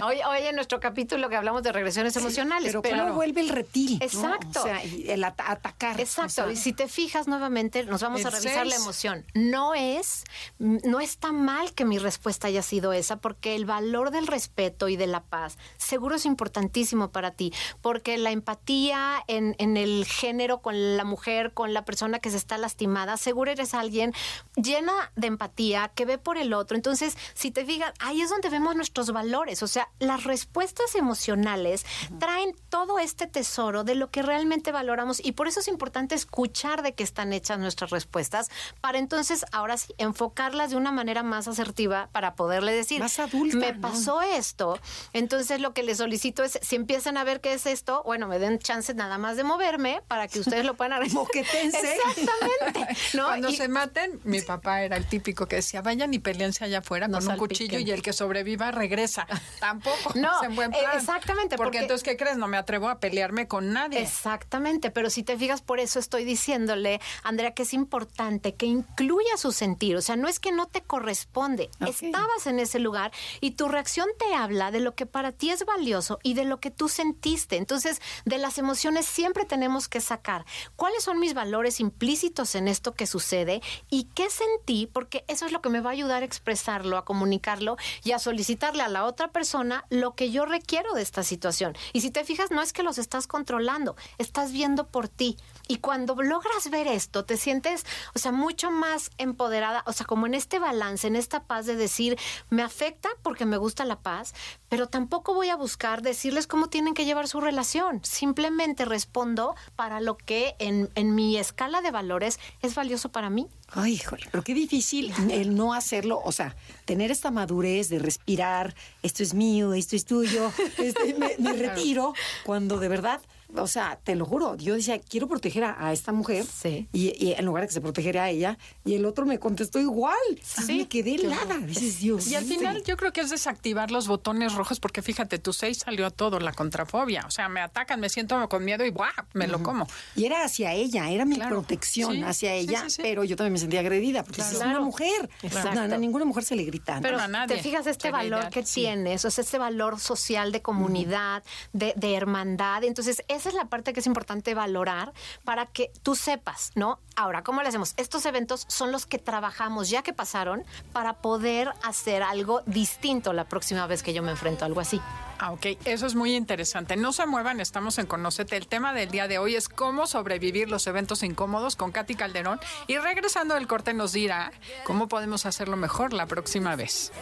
[0.05, 3.49] Hoy, hoy en nuestro capítulo que hablamos de regresiones emocionales, pero, pero, ¿cómo vuelve el
[3.49, 3.99] reptil?
[3.99, 4.05] ¿no?
[4.05, 4.61] Exacto.
[4.61, 6.01] O sea, el ata- atacar.
[6.01, 6.27] Exacto.
[6.27, 9.25] O sea, y si te fijas nuevamente, nos vamos a revisar la emoción.
[9.35, 10.25] No es,
[10.59, 14.97] no está mal que mi respuesta haya sido esa, porque el valor del respeto y
[14.97, 18.96] de la paz seguro es importantísimo para ti, porque la empatía
[19.27, 23.51] en, en el género con la mujer, con la persona que se está lastimada, seguro
[23.51, 24.13] eres alguien
[24.57, 26.77] llena de empatía, que ve por el otro.
[26.77, 29.63] Entonces, si te fijas, ahí es donde vemos nuestros valores.
[29.63, 31.85] O sea, las respuestas emocionales
[32.19, 36.83] traen todo este tesoro de lo que realmente valoramos y por eso es importante escuchar
[36.83, 41.49] de qué están hechas nuestras respuestas para entonces ahora sí enfocarlas de una manera más
[41.49, 43.81] asertiva para poderle decir, Más adulta, me ¿no?
[43.81, 44.79] pasó esto,
[45.13, 48.39] entonces lo que les solicito es, si empiezan a ver qué es esto, bueno, me
[48.39, 51.17] den chance nada más de moverme para que ustedes lo puedan arreglar.
[51.25, 51.97] Moquetense.
[51.97, 52.97] Exactamente.
[53.15, 53.25] ¿no?
[53.27, 56.79] Cuando Y- se maten, mi papá era el típico que decía, vayan y peleense allá
[56.79, 59.27] afuera No con un cuchillo y el que sobreviva regresa.
[59.61, 60.13] Tampoco.
[60.15, 60.85] No, es en buen plan.
[60.97, 62.37] exactamente, Porque, porque- entonces, ¿qué crees?
[62.37, 64.01] No me atrevo a pelearme con nadie.
[64.01, 69.37] Exactamente, pero si te fijas, por eso estoy diciéndole, Andrea, que es importante que incluya
[69.37, 69.97] su sentir.
[69.97, 71.71] O sea, no es que no te corresponde.
[71.81, 75.65] Estabas en ese lugar y tu reacción te habla de lo que para ti es
[75.65, 77.57] valioso y de lo que tú sentiste.
[77.57, 80.45] Entonces, de las emociones siempre tenemos que sacar
[80.77, 85.53] cuáles son mis valores implícitos en esto que sucede y qué sentí, porque eso es
[85.53, 89.05] lo que me va a ayudar a expresarlo, a comunicarlo y a solicitarle a la
[89.05, 91.77] otra persona lo que yo requiero de esta situación.
[91.93, 95.37] Y si te fijas, no es que los estás controlando, estás viendo por ti.
[95.69, 97.85] Y cuando logras ver esto, te sientes,
[98.15, 101.77] o sea, mucho más empoderada, o sea, como en este balance, en esta paz de
[101.77, 102.19] decir,
[102.51, 104.35] me afecta porque me gusta la paz,
[104.69, 108.01] pero tampoco voy a buscar decirles cómo tienen que llevar su relación.
[108.05, 113.47] Simplemente respondo para lo que en, en mi escala de valores es valioso para mí.
[113.69, 118.75] Ay, híjole, pero qué difícil el no hacerlo, o sea, tener esta madurez de respirar,
[119.03, 123.21] esto es mío, esto es tuyo, este, me, me retiro, cuando de verdad,
[123.55, 126.89] o sea, te lo juro, yo decía, quiero proteger a, a esta mujer, Sí.
[126.93, 129.79] y, y en lugar de que se protegiera a ella, y el otro me contestó
[129.79, 132.27] igual, Sí, me quedé helada, dices, Dios.
[132.29, 135.79] Y al final yo creo que es desactivar los botones rojos porque fíjate, tu 6
[135.79, 137.25] salió a todo, la contrafobia.
[137.27, 139.11] O sea, me atacan, me siento con miedo y ¡buah!
[139.35, 139.87] me lo como.
[140.15, 141.57] Y era hacia ella, era mi Claro.
[141.57, 143.03] protección Sí, hacia ella, sí, sí.
[143.03, 144.57] pero yo también me sentía agredida, porque Claro.
[144.59, 145.29] es una mujer.
[145.43, 145.87] Exacto.
[145.87, 146.99] No, a ninguna mujer se le grita.
[147.03, 148.81] Pero No, a nadie te fijas este valor que sí.
[148.83, 152.85] tienes, o sea, este valor social de comunidad, de, de hermandad.
[152.85, 155.13] Entonces, esa es la parte que es importante valorar
[155.45, 156.99] para que tú sepas, ¿no?
[157.15, 157.95] Ahora, ¿cómo le hacemos?
[157.97, 163.45] Estos eventos son los que trabajamos ya que pasaron para poder hacer algo distinto la
[163.45, 165.01] próxima vez que yo me enfrento a algo así.
[165.39, 166.97] Ah, ok, eso es muy interesante.
[166.97, 168.57] No se muevan, estamos en Conocete.
[168.57, 172.59] El tema del día de hoy es cómo sobrevivir los eventos incómodos con Katy Calderón.
[172.87, 174.51] Y regresando del corte nos dirá
[174.85, 177.13] cómo podemos hacerlo mejor la próxima vez.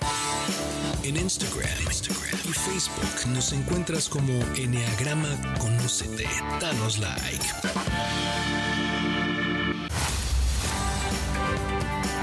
[1.02, 5.28] En Instagram, Instagram y Facebook nos encuentras como Enneagrama
[6.60, 7.46] Danos like.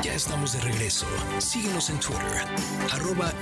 [0.03, 1.07] Ya estamos de regreso.
[1.39, 2.45] Síguenos en Twitter,
[2.91, 3.33] arroba.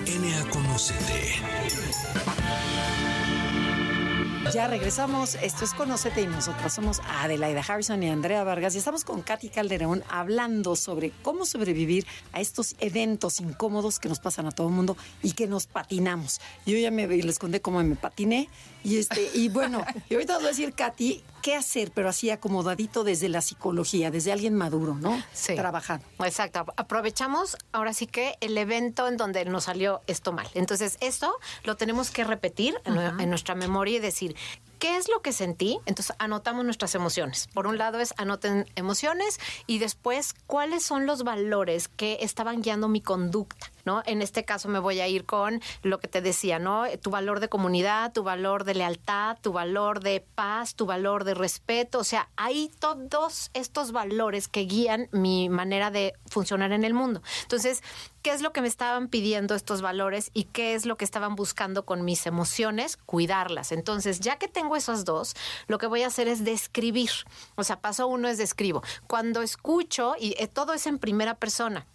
[4.53, 5.35] Ya regresamos.
[5.35, 9.49] Esto es Conocete y nosotros somos Adelaida Harrison y Andrea Vargas y estamos con Katy
[9.49, 14.73] Calderón hablando sobre cómo sobrevivir a estos eventos incómodos que nos pasan a todo el
[14.73, 16.41] mundo y que nos patinamos.
[16.65, 18.49] Yo ya me les conté cómo me patiné
[18.83, 22.29] y este y bueno, y ahorita os voy a decir Katy qué hacer, pero así
[22.29, 25.21] acomodadito desde la psicología, desde alguien maduro, ¿no?
[25.33, 25.55] Sí.
[25.55, 26.05] Trabajando.
[26.23, 26.65] Exacto.
[26.77, 30.47] Aprovechamos ahora sí que el evento en donde nos salió esto mal.
[30.53, 34.35] Entonces, esto lo tenemos que repetir en, en nuestra memoria y decir,
[34.79, 35.77] ¿Qué es lo que sentí?
[35.85, 37.49] Entonces anotamos nuestras emociones.
[37.53, 42.87] Por un lado es anoten emociones y después cuáles son los valores que estaban guiando
[42.87, 43.71] mi conducta.
[43.85, 44.03] ¿No?
[44.05, 46.85] En este caso me voy a ir con lo que te decía, ¿no?
[47.01, 51.33] Tu valor de comunidad, tu valor de lealtad, tu valor de paz, tu valor de
[51.33, 51.99] respeto.
[51.99, 57.21] O sea, hay todos estos valores que guían mi manera de funcionar en el mundo.
[57.43, 57.83] Entonces,
[58.21, 61.35] ¿qué es lo que me estaban pidiendo estos valores y qué es lo que estaban
[61.35, 62.97] buscando con mis emociones?
[62.97, 63.71] Cuidarlas.
[63.71, 65.35] Entonces, ya que tengo esos dos,
[65.67, 67.11] lo que voy a hacer es describir.
[67.55, 68.83] O sea, paso uno es describo.
[69.07, 71.85] Cuando escucho, y eh, todo es en primera persona.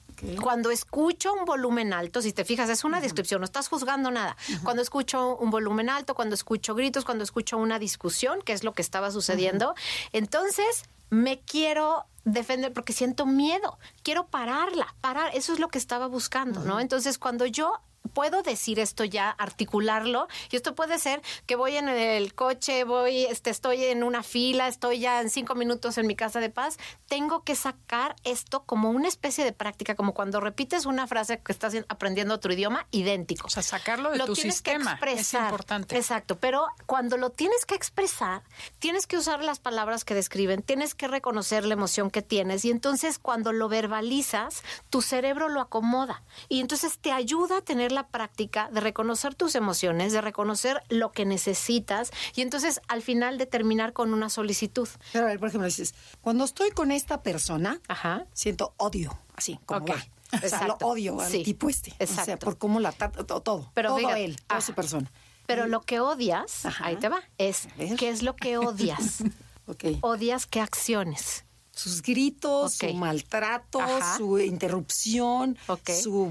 [0.42, 4.37] Cuando escucho un volumen alto, si te fijas, es una descripción, no estás juzgando nada.
[4.62, 8.72] Cuando escucho un volumen alto, cuando escucho gritos, cuando escucho una discusión, que es lo
[8.72, 9.74] que estaba sucediendo,
[10.12, 16.07] entonces me quiero defender porque siento miedo, quiero pararla, parar, eso es lo que estaba
[16.07, 16.81] buscando, ¿no?
[16.81, 17.81] Entonces, cuando yo
[18.12, 23.24] puedo decir esto ya, articularlo, y esto puede ser que voy en el coche, voy,
[23.24, 26.78] este, estoy en una fila, estoy ya en cinco minutos en mi casa de paz,
[27.06, 31.52] tengo que sacar esto como una especie de práctica, como cuando repites una frase que
[31.52, 33.46] estás aprendiendo otro idioma, idéntico.
[33.46, 35.96] O sea, sacarlo de tu sistema es importante.
[35.96, 38.42] Exacto, pero cuando lo tienes que expresar,
[38.78, 42.70] tienes que usar las palabras que describen, tienes que reconocer la emoción que tienes, y
[42.70, 48.09] entonces cuando lo verbalizas, tu cerebro lo acomoda, y entonces te ayuda a tener la
[48.09, 53.46] práctica de reconocer tus emociones, de reconocer lo que necesitas y entonces al final de
[53.46, 54.88] terminar con una solicitud.
[55.12, 57.80] Pero a ver, por ejemplo, dices, cuando estoy con esta persona,
[58.33, 60.07] siento odio, así como va.
[60.33, 61.90] O sea, lo odio al tipo este.
[61.98, 62.22] Exacto.
[62.22, 63.70] O sea, por cómo la trata, todo.
[63.74, 65.11] Pero todo él, toda su persona.
[65.46, 69.22] Pero lo que odias, ahí te va, es ¿qué es lo que odias?
[69.66, 69.98] okay.
[70.00, 73.80] Odias qué acciones sus gritos, su maltrato,
[74.16, 75.58] su interrupción,
[76.02, 76.26] su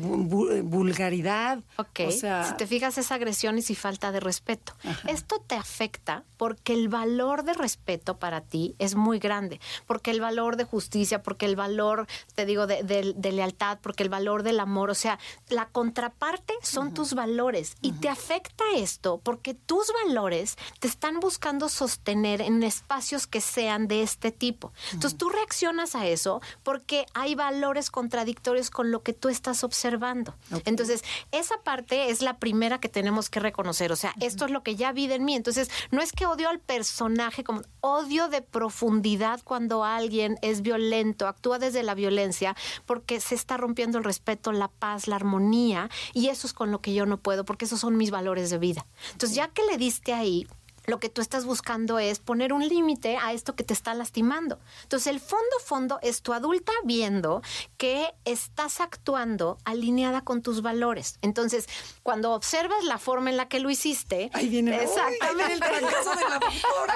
[0.64, 1.60] vulgaridad.
[1.78, 4.74] O sea, si te fijas esa agresión y falta de respeto.
[5.08, 10.22] Esto te afecta porque el valor de respeto para ti es muy grande, porque el
[10.22, 14.90] valor de justicia, porque el valor, te digo, de, lealtad, porque el valor del amor,
[14.90, 20.88] o sea, la contraparte son tus valores y te afecta esto porque tus valores te
[20.88, 24.74] están buscando sostener en espacios que sean de este tipo.
[24.92, 30.36] Entonces tú reaccionas a eso porque hay valores contradictorios con lo que tú estás observando.
[30.66, 33.92] Entonces, esa parte es la primera que tenemos que reconocer.
[33.92, 35.36] O sea, esto es lo que ya vi en mí.
[35.36, 41.28] Entonces, no es que odio al personaje, como odio de profundidad cuando alguien es violento,
[41.28, 46.30] actúa desde la violencia, porque se está rompiendo el respeto, la paz, la armonía, y
[46.30, 48.86] eso es con lo que yo no puedo, porque esos son mis valores de vida.
[49.12, 50.48] Entonces, ya que le diste ahí,
[50.86, 54.60] lo que tú estás buscando es poner un límite a esto que te está lastimando.
[54.84, 57.42] Entonces, el fondo fondo es tu adulta viendo
[57.78, 61.18] que estás actuando alineada con tus valores.
[61.22, 61.68] Entonces,
[62.04, 66.40] cuando observas la forma en la que lo hiciste, ahí viene, exactamente, el de la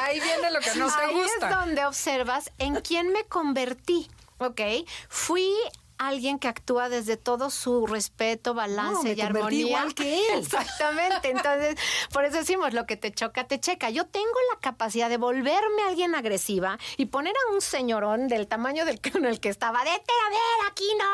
[0.03, 1.07] Ahí viene lo que no te gusta.
[1.07, 4.07] Ahí es donde observas en quién me convertí.
[4.39, 4.61] ¿ok?
[5.09, 5.53] Fui
[5.97, 9.67] alguien que actúa desde todo su respeto, balance y armonía.
[9.67, 10.39] igual que él.
[10.43, 11.29] Exactamente.
[11.29, 11.75] Entonces,
[12.11, 13.89] por eso decimos, lo que te choca, te checa.
[13.89, 18.85] Yo tengo la capacidad de volverme alguien agresiva y poner a un señorón del tamaño
[18.85, 21.07] del en el que estaba, vete a ver, aquí no.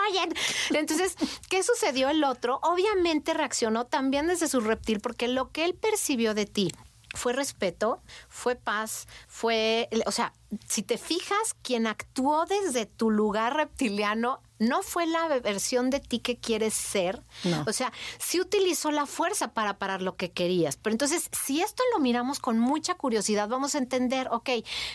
[0.77, 1.15] Entonces,
[1.49, 2.59] ¿qué sucedió el otro?
[2.63, 6.71] Obviamente reaccionó también desde su reptil, porque lo que él percibió de ti
[7.13, 10.33] fue respeto, fue paz, fue, o sea,
[10.67, 16.19] si te fijas, quien actuó desde tu lugar reptiliano no fue la versión de ti
[16.19, 17.21] que quieres ser.
[17.43, 17.63] No.
[17.67, 20.77] O sea, sí utilizó la fuerza para parar lo que querías.
[20.77, 24.49] Pero entonces, si esto lo miramos con mucha curiosidad, vamos a entender, ok,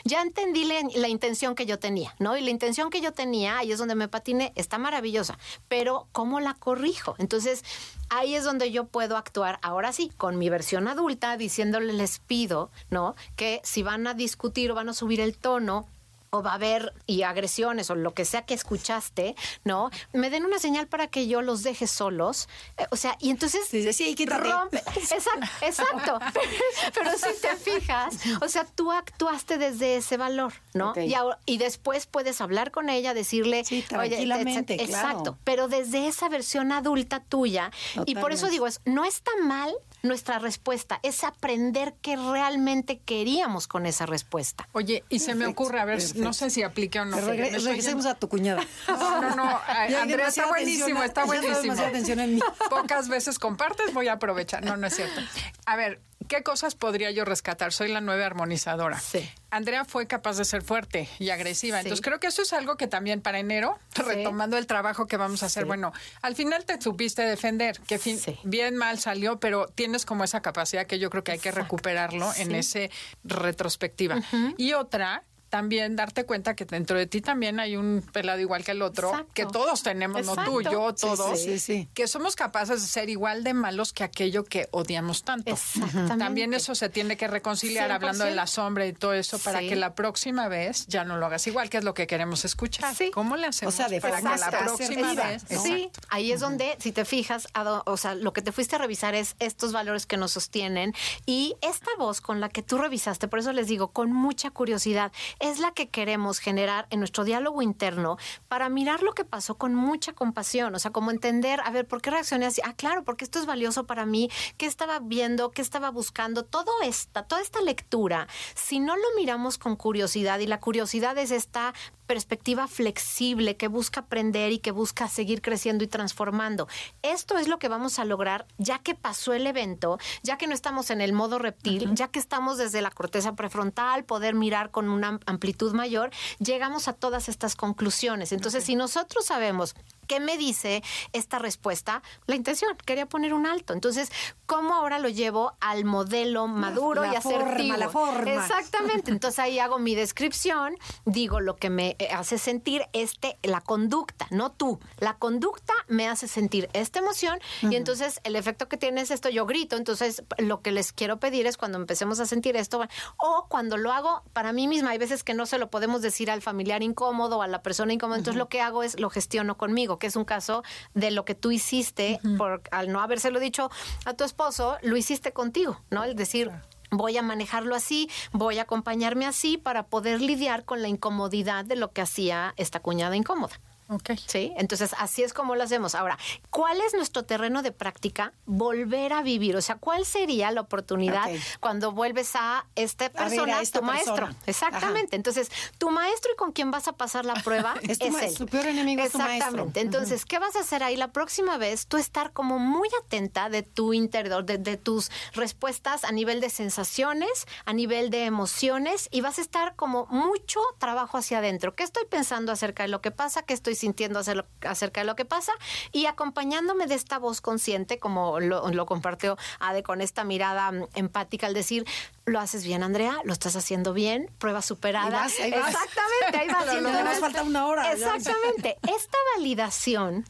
[0.04, 2.36] ya entendí la, la intención que yo tenía, ¿no?
[2.36, 5.38] Y la intención que yo tenía, ahí es donde me patiné, está maravillosa.
[5.68, 7.14] Pero, ¿cómo la corrijo?
[7.18, 7.64] Entonces,
[8.10, 12.70] ahí es donde yo puedo actuar ahora sí, con mi versión adulta, diciéndole, les pido,
[12.90, 13.14] ¿no?
[13.36, 15.86] Que si van a discutir o van a subir el tono,
[16.30, 19.90] o va a haber y agresiones o lo que sea que escuchaste, ¿no?
[20.12, 22.48] Me den una señal para que yo los deje solos.
[22.76, 24.78] Eh, o sea, y entonces Sí, sí, rompe.
[24.78, 26.18] Exacto, exacto.
[26.94, 30.92] Pero si te fijas, o sea, tú actuaste desde ese valor, ¿no?
[30.96, 34.90] Y, ahora- y después puedes hablar con ella, decirle, Sí, oye, tranquilamente, claro.
[34.92, 37.70] exacto, pero desde esa versión adulta tuya.
[38.06, 43.66] Y por eso digo, es, no está mal nuestra respuesta, es aprender qué realmente queríamos
[43.66, 44.68] con esa respuesta.
[44.72, 46.22] Oye, y se me ocurre, a ver, perfecto.
[46.22, 47.16] no sé si aplica o no.
[47.18, 48.62] Regre- regresemos yendo- a tu cuñada.
[48.88, 49.60] No, no, no.
[49.66, 51.60] Hay Andrea, está buenísimo, está buenísimo.
[51.62, 52.40] demasiada atención en mí.
[52.70, 54.64] Pocas veces compartes, voy a aprovechar.
[54.64, 55.20] No, no es cierto.
[55.66, 57.72] A ver, ¿qué cosas podría yo rescatar?
[57.72, 58.98] Soy la nueva armonizadora.
[59.00, 59.28] Sí.
[59.50, 61.78] Andrea fue capaz de ser fuerte y agresiva.
[61.78, 61.86] Sí.
[61.86, 65.42] Entonces creo que eso es algo que también para enero, retomando el trabajo que vamos
[65.42, 65.66] a hacer, Sí.
[65.66, 68.38] bueno, al final te supiste defender, que fin- Sí.
[68.44, 71.64] bien mal salió, pero tienes como esa capacidad que yo creo que hay que Exacto.
[71.64, 72.90] recuperarlo en ese
[73.24, 74.20] retrospectiva.
[74.56, 78.72] Y otra, también darte cuenta que dentro de ti también hay un pelado igual que
[78.72, 79.32] el otro, Exacto.
[79.34, 81.88] que todos tenemos, no tú, yo, todos, sí, sí.
[81.94, 85.50] que somos capaces de ser igual de malos que aquello que odiamos tanto.
[85.52, 86.16] Exactamente.
[86.18, 88.46] También eso se tiene que reconciliar hablando de la 100%.
[88.46, 89.68] sombra y todo eso para Sí.
[89.68, 92.94] que la próxima vez ya no lo hagas igual, que es lo que queremos escuchar.
[92.94, 93.10] Sí.
[93.12, 95.44] ¿Cómo le hacemos O sea, de para que la próxima vez...
[95.62, 97.48] Sí, ahí es donde, si te fijas,
[97.86, 100.94] o sea, lo que te fuiste a revisar es estos valores que nos sostienen
[101.26, 105.12] y esta voz con la que tú revisaste, por eso les digo, con mucha curiosidad,
[105.40, 108.16] es la que queremos generar en nuestro diálogo interno
[108.48, 112.02] para mirar lo que pasó con mucha compasión, o sea, como entender, a ver, ¿por
[112.02, 112.60] qué reaccioné así?
[112.64, 116.70] Ah, claro, porque esto es valioso para mí, qué estaba viendo, qué estaba buscando, todo
[116.82, 121.74] esta, toda esta lectura, si no lo miramos con curiosidad y la curiosidad es esta
[122.08, 126.66] perspectiva flexible que busca aprender y que busca seguir creciendo y transformando.
[127.02, 130.54] Esto es lo que vamos a lograr ya que pasó el evento, ya que no
[130.54, 134.88] estamos en el modo reptil, ya que estamos desde la corteza prefrontal, poder mirar con
[134.88, 138.32] una amplitud mayor, llegamos a todas estas conclusiones.
[138.32, 139.76] Entonces, si nosotros sabemos
[140.08, 142.02] ¿Qué me dice esta respuesta?
[142.26, 143.72] La intención, quería poner un alto.
[143.72, 144.10] Entonces,
[144.46, 147.44] ¿cómo ahora lo llevo al modelo maduro la y asertivo?
[147.44, 148.34] forma, la forma.
[148.34, 149.12] Exactamente.
[149.12, 154.26] Entonces ahí hago mi descripción, digo lo que me eh, hace sentir este, la conducta,
[154.30, 154.80] no tú.
[154.98, 159.28] La conducta me hace sentir esta emoción y entonces el efecto que tiene es esto,
[159.28, 159.76] yo grito.
[159.76, 162.80] Entonces lo que les quiero pedir es cuando empecemos a sentir esto
[163.18, 166.30] o cuando lo hago para mí misma, hay veces que no se lo podemos decir
[166.30, 169.56] al familiar incómodo o a la persona incómoda, entonces lo que hago es lo gestiono
[169.56, 170.62] conmigo, que es un caso
[170.94, 173.70] de lo que tú hiciste por al no habérselo dicho
[174.04, 176.04] a tu esposo, lo hiciste contigo, ¿no?
[176.04, 176.50] El decir,
[176.90, 181.76] voy a manejarlo así, voy a acompañarme así para poder lidiar con la incomodidad de
[181.76, 183.60] lo que hacía esta cuñada incómoda.
[183.90, 184.10] Ok.
[184.26, 185.94] Sí, entonces así es como lo hacemos.
[185.94, 186.18] Ahora,
[186.50, 188.32] ¿cuál es nuestro terreno de práctica?
[188.44, 189.56] Volver a vivir.
[189.56, 193.78] O sea, ¿cuál sería la oportunidad cuando vuelves a esta A ver, a persona, esta
[193.80, 194.14] tu maestro?
[194.14, 194.36] persona.
[194.46, 195.16] Exactamente.
[195.16, 198.34] Entonces, tu maestro y con quien vas a pasar la prueba Es es, tu él.
[198.36, 199.46] tu peor enemigo es tu maestro.
[199.48, 199.80] Exactamente.
[199.80, 201.86] Entonces, ¿qué vas a hacer ahí la próxima vez?
[201.86, 206.50] Tú estar como muy atenta de tu interior, de, de tus respuestas a nivel de
[206.50, 211.74] sensaciones, a nivel de emociones y vas a estar como mucho trabajo hacia adentro.
[211.74, 213.42] ¿Qué estoy pensando acerca de lo que pasa?
[213.42, 215.52] ¿Qué estoy sintiendo acer- acerca de lo que pasa?
[215.92, 220.84] Y acompañándome de esta voz consciente, como lo, lo compartió Ade con esta mirada mm,
[220.94, 221.86] empática al decir,
[222.26, 225.22] lo haces bien, Andrea, lo estás haciendo bien, prueba superada.
[225.24, 225.68] Ahí vas, ahí vas.
[225.74, 226.66] Exactamente, ahí vas.
[226.66, 227.92] Lo demás entonces- falta una hora.
[227.92, 228.76] Exactamente.
[228.82, 230.24] Esta validación,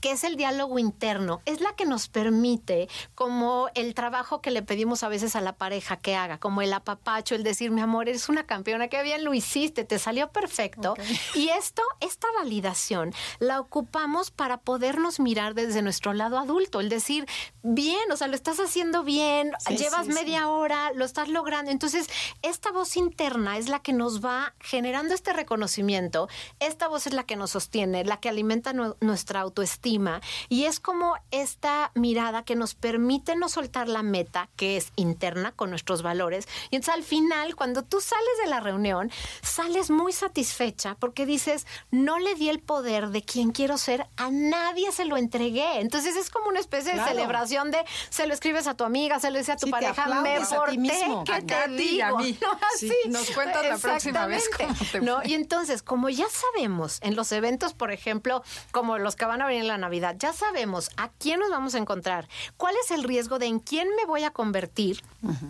[0.00, 4.62] que es el diálogo interno, es la que nos permite, como el trabajo que le
[4.62, 8.08] pedimos a veces a la pareja que haga, como el apapacho, el decir, mi amor,
[8.08, 10.94] eres una campeona, qué bien lo hiciste, te salió perfecto.
[11.34, 12.66] Y esto, esta validación,
[13.38, 17.26] la ocupamos para podernos mirar desde nuestro lado adulto, el decir,
[17.62, 21.70] bien, o sea, lo estás haciendo bien, Sí, llevas sí, media hora, lo estás logrando.
[21.70, 22.08] Entonces,
[22.42, 26.28] esta voz interna es la que nos va generando este reconocimiento.
[26.60, 30.20] Esta voz es la que nos sostiene, la que alimenta nu- nuestra autoestima.
[30.48, 35.52] Y es como esta mirada que nos permite no soltar la meta, que es interna
[35.52, 36.46] con nuestros valores.
[36.70, 39.10] Y entonces, al final, cuando tú sales de la reunión,
[39.42, 44.06] sales muy satisfecha porque dices, no le di el poder poder de quien quiero ser,
[44.18, 45.80] a nadie se lo entregué.
[45.80, 47.78] Entonces es como una especie de celebración de
[48.10, 50.76] se lo escribes a tu amiga, se lo dices a tu pareja, me porté,
[51.24, 52.18] que te digo.
[52.42, 52.58] ¿no?
[52.74, 52.92] Así.
[53.08, 55.20] Nos cuentas la próxima vez cómo te ¿no?
[55.24, 59.46] Y entonces, como ya sabemos en los eventos, por ejemplo, como los que van a
[59.46, 63.04] venir en la Navidad, ya sabemos a quién nos vamos a encontrar, cuál es el
[63.04, 65.02] riesgo de en quién me voy a convertir.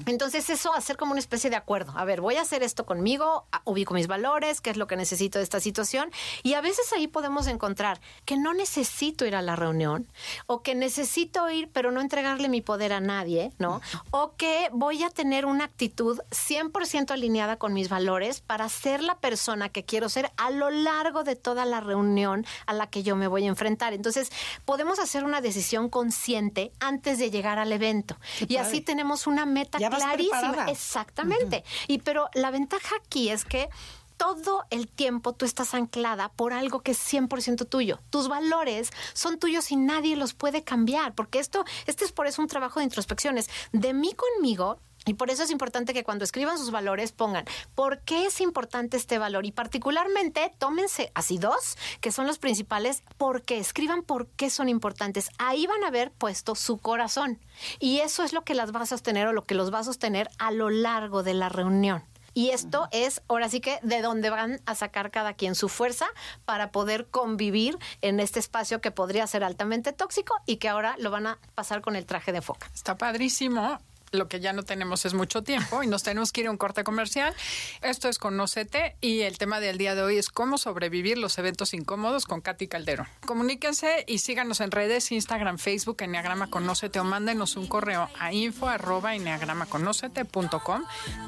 [0.07, 1.93] Entonces, eso hacer como una especie de acuerdo.
[1.97, 5.41] A ver, voy a hacer esto conmigo, ubico mis valores, qué es lo que necesito
[5.41, 6.13] de esta situación.
[6.45, 10.07] Y a veces ahí podemos encontrar que no necesito ir a la reunión
[10.45, 13.81] o que necesito ir, pero no entregarle mi poder a nadie, ¿no?
[14.11, 19.17] O que voy a tener una actitud 100% alineada con mis valores para ser la
[19.17, 23.17] persona que quiero ser a lo largo de toda la reunión a la que yo
[23.17, 23.95] me voy a enfrentar.
[23.95, 24.31] Entonces,
[24.67, 28.19] podemos hacer una decisión consciente antes de llegar al evento.
[28.47, 30.67] y así tenemos una meta clarísima.
[30.69, 31.65] Exactamente.
[31.89, 33.71] Y pero la ventaja aquí es que
[34.17, 38.01] todo el tiempo tú estás anclada por algo que es 100% tuyo.
[38.11, 42.43] Tus valores son tuyos y nadie los puede cambiar, porque esto, este es por eso
[42.43, 43.49] un trabajo de introspecciones.
[43.73, 47.45] De mí conmigo, y por eso es importante que cuando escriban sus valores pongan
[47.77, 53.05] por qué es importante este valor y particularmente tómense así dos, que son los principales,
[53.17, 55.31] porque escriban por qué son importantes.
[55.39, 57.39] Ahí van a haber puesto su corazón
[57.79, 59.85] y eso es lo que las va a sostener o lo que los va a
[59.85, 62.03] sostener a lo largo de la reunión.
[62.37, 66.07] Y esto es, ahora sí que, de donde van a sacar cada quien su fuerza
[66.45, 71.11] para poder convivir en este espacio que podría ser altamente tóxico y que ahora lo
[71.11, 72.69] van a pasar con el traje de foca.
[72.75, 73.81] Está padrísimo
[74.17, 76.57] lo que ya no tenemos es mucho tiempo y nos tenemos que ir a un
[76.57, 77.35] corte comercial.
[77.83, 81.75] Esto es Conócete y el tema del día de hoy es cómo sobrevivir los eventos
[81.75, 83.07] incómodos con Katy Caldero.
[83.27, 88.69] Comuníquense y síganos en redes, Instagram, Facebook, Enneagrama Conócete o mándenos un correo a info
[88.69, 89.13] arroba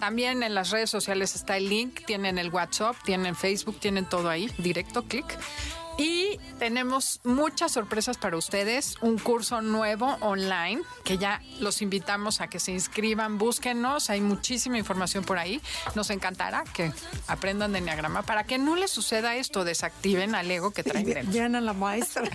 [0.01, 4.29] También en las redes sociales está el link, tienen el WhatsApp, tienen Facebook, tienen todo
[4.29, 5.27] ahí, directo clic.
[5.99, 12.47] Y tenemos muchas sorpresas para ustedes, un curso nuevo online que ya los invitamos a
[12.47, 15.61] que se inscriban, búsquenos, hay muchísima información por ahí.
[15.97, 16.93] Nos encantará que
[17.27, 21.61] aprendan de Enneagrama para que no les suceda esto, desactiven al ego que traen dentro.
[21.61, 22.23] la maestra.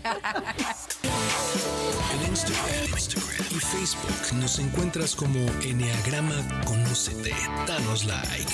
[2.14, 2.86] en Instagram,
[3.52, 6.36] y Facebook nos encuentras como Enneagrama
[6.66, 7.34] Conócete.
[7.66, 8.54] Danos like.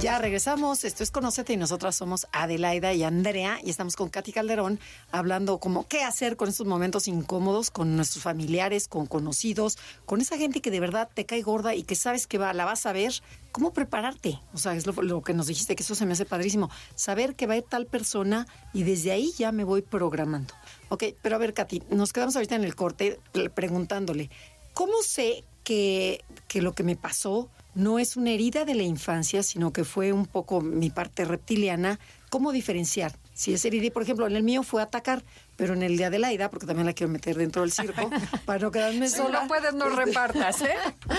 [0.00, 4.32] Ya regresamos, esto es Conocete y nosotras somos Adelaida y Andrea y estamos con Katy
[4.32, 4.80] Calderón
[5.10, 10.36] hablando como qué hacer con estos momentos incómodos con nuestros familiares, con conocidos, con esa
[10.36, 12.92] gente que de verdad te cae gorda y que sabes que va, la vas a
[12.92, 13.12] ver,
[13.52, 14.40] cómo prepararte.
[14.52, 16.70] O sea, es lo, que nos dijiste, que eso se me hace padrísimo.
[16.94, 20.54] Saber que va a ir tal persona y desde ahí ya me voy programando.
[20.88, 23.20] Ok, pero a ver, Katy, nos quedamos ahorita en el corte
[23.54, 24.30] preguntándole,
[24.74, 29.42] ¿cómo sé que, que lo que me pasó no es una herida de la infancia,
[29.42, 31.98] sino que fue un poco mi parte reptiliana.
[32.30, 33.12] ¿Cómo diferenciar?
[33.34, 35.24] Si es herida, por ejemplo, en el mío fue atacar,
[35.56, 38.10] pero en el de Adelaida, porque también la quiero meter dentro del circo,
[38.44, 39.42] para no quedarme sola.
[39.42, 40.74] no puedes, no este, repartas, ¿eh?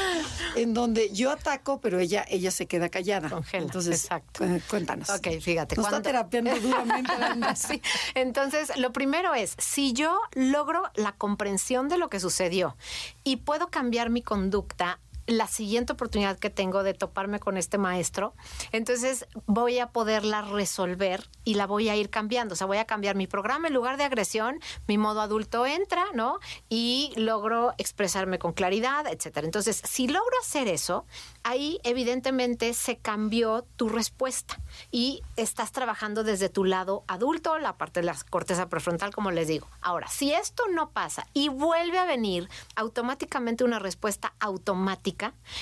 [0.55, 3.29] en donde yo ataco, pero ella ella se queda callada.
[3.29, 4.45] Congela, Entonces, exacto.
[4.69, 5.09] cuéntanos.
[5.09, 5.75] Ok, fíjate.
[5.75, 7.11] Nos está terapiando duramente.
[7.55, 7.81] sí.
[8.13, 12.75] Entonces, lo primero es, si yo logro la comprensión de lo que sucedió
[13.23, 18.33] y puedo cambiar mi conducta la siguiente oportunidad que tengo de toparme con este maestro,
[18.71, 22.53] entonces voy a poderla resolver y la voy a ir cambiando.
[22.53, 26.05] O sea, voy a cambiar mi programa en lugar de agresión, mi modo adulto entra,
[26.13, 26.39] ¿no?
[26.69, 29.45] Y logro expresarme con claridad, etcétera.
[29.45, 31.05] Entonces, si logro hacer eso,
[31.43, 34.59] ahí evidentemente se cambió tu respuesta
[34.91, 39.47] y estás trabajando desde tu lado adulto, la parte de la corteza prefrontal, como les
[39.47, 39.67] digo.
[39.81, 45.12] Ahora, si esto no pasa y vuelve a venir automáticamente una respuesta automática,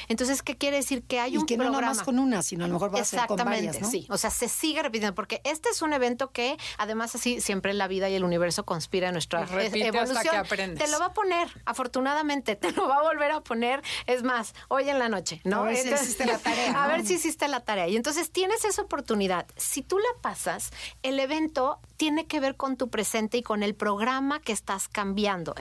[0.08, 1.04] entonces, ¿qué quiere decir?
[1.04, 1.78] Que hay y un que programa.
[1.78, 3.90] no nada más con una, sino a lo mejor va a ser con varias, ¿no?
[3.90, 4.08] sí.
[4.10, 7.88] O sea, se sigue repitiendo, porque este es un evento que, además, así siempre la
[7.88, 10.46] vida y el universo conspira en nuestra evolución.
[10.76, 13.82] Te lo va a poner, afortunadamente, te lo va a volver a poner.
[14.08, 15.66] Es más, hoy en la noche, ¿no?
[15.76, 16.72] si hiciste la tarea.
[16.84, 17.88] A ver si hiciste la tarea.
[17.88, 19.46] Y entonces tienes esa oportunidad.
[19.56, 20.72] Si tú la pasas,
[21.04, 25.54] el evento tiene que ver con tu presente y con el programa que estás cambiando,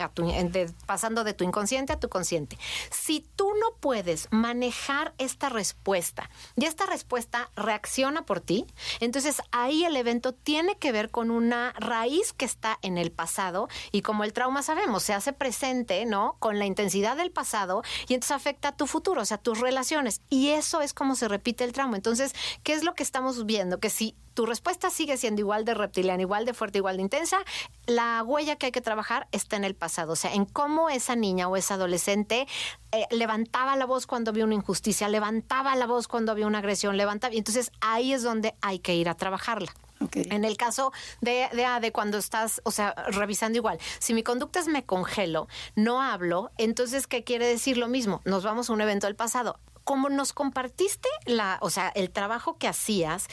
[0.86, 2.58] pasando de tu inconsciente a tu consciente.
[2.90, 8.66] Si tú no puedes manejar esta respuesta y esta respuesta reacciona por ti,
[9.00, 13.68] entonces ahí el evento tiene que ver con una raíz que está en el pasado
[13.92, 16.36] y como el trauma sabemos, se hace presente, ¿no?
[16.38, 20.20] Con la intensidad del pasado y entonces afecta a tu futuro, o sea, tus relaciones.
[20.28, 21.96] Y eso es como se repite el trauma.
[21.96, 23.80] Entonces, ¿qué es lo que estamos viendo?
[23.80, 27.38] Que si tu respuesta sigue siendo igual de reptiliana, igual de fuerte, igual de intensa,
[27.86, 31.16] la huella que hay que trabajar está en el pasado, o sea, en cómo esa
[31.16, 32.46] niña o esa adolescente
[32.92, 36.96] eh, levantaba la voz cuando había una injusticia, levantaba la voz cuando había una agresión,
[36.96, 39.72] levantaba, y entonces ahí es donde hay que ir a trabajarla.
[40.14, 44.58] En el caso de, de, de, cuando estás, o sea, revisando igual, si mi conducta
[44.58, 48.22] es me congelo, no hablo, entonces, ¿qué quiere decir lo mismo?
[48.24, 52.56] Nos vamos a un evento del pasado como nos compartiste la, o sea, el trabajo
[52.58, 53.26] que hacías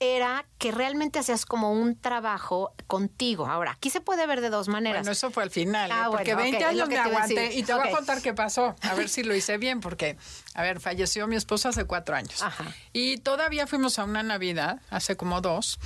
[0.00, 3.46] era que realmente hacías como un trabajo contigo.
[3.46, 5.02] Ahora, aquí se puede ver de dos maneras.
[5.02, 5.94] Bueno, eso fue al final, ¿eh?
[5.94, 9.08] ah, porque 20 años me aguanté y te voy a contar qué pasó, a ver
[9.08, 10.16] si lo hice bien, porque,
[10.54, 12.64] a ver, falleció mi esposa hace cuatro años Ajá.
[12.92, 15.78] y todavía fuimos a una Navidad, hace como dos,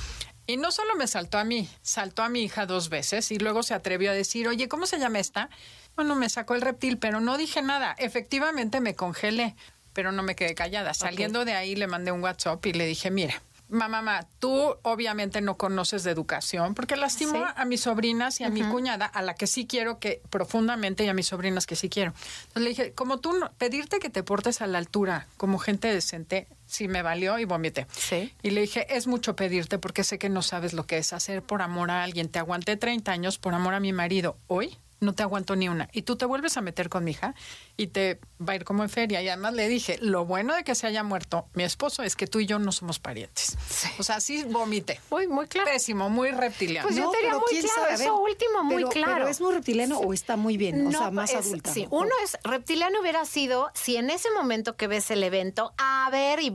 [0.46, 3.62] y no solo me saltó a mí, saltó a mi hija dos veces y luego
[3.62, 5.50] se atrevió a decir, oye, ¿cómo se llama esta?
[5.94, 7.94] Bueno, me sacó el reptil, pero no dije nada.
[7.98, 9.56] Efectivamente me congelé
[9.92, 10.94] pero no me quedé callada.
[10.94, 15.56] Saliendo de ahí le mandé un WhatsApp y le dije, mira, mamá, tú obviamente no
[15.56, 19.46] conoces de educación porque lastimó a mis sobrinas y a mi cuñada, a la que
[19.46, 22.12] sí quiero que profundamente y a mis sobrinas que sí quiero.
[22.48, 26.46] Entonces le dije, como tú, pedirte que te portes a la altura como gente decente,
[26.66, 27.86] sí me valió y vomité.
[27.90, 28.32] Sí.
[28.42, 31.42] Y le dije, es mucho pedirte porque sé que no sabes lo que es hacer
[31.42, 32.28] por amor a alguien.
[32.28, 34.38] Te aguanté 30 años por amor a mi marido.
[34.46, 35.88] Hoy no te aguanto ni una.
[35.92, 37.34] Y tú te vuelves a meter con mi hija
[37.80, 39.22] y te va a ir como en feria.
[39.22, 42.26] Y además le dije, lo bueno de que se haya muerto mi esposo es que
[42.26, 43.56] tú y yo no somos parientes.
[43.98, 45.00] O sea, sí vomite.
[45.10, 45.70] Muy, muy claro.
[45.70, 46.88] Pésimo, muy reptiliano.
[46.88, 49.14] Pues yo tenía muy claro, eso último, muy claro.
[49.14, 51.72] Pero es muy reptiliano o está muy bien, o sea, más adulta.
[51.72, 56.08] Sí, uno es, reptiliano hubiera sido si en ese momento que ves el evento, a
[56.10, 56.50] ver y...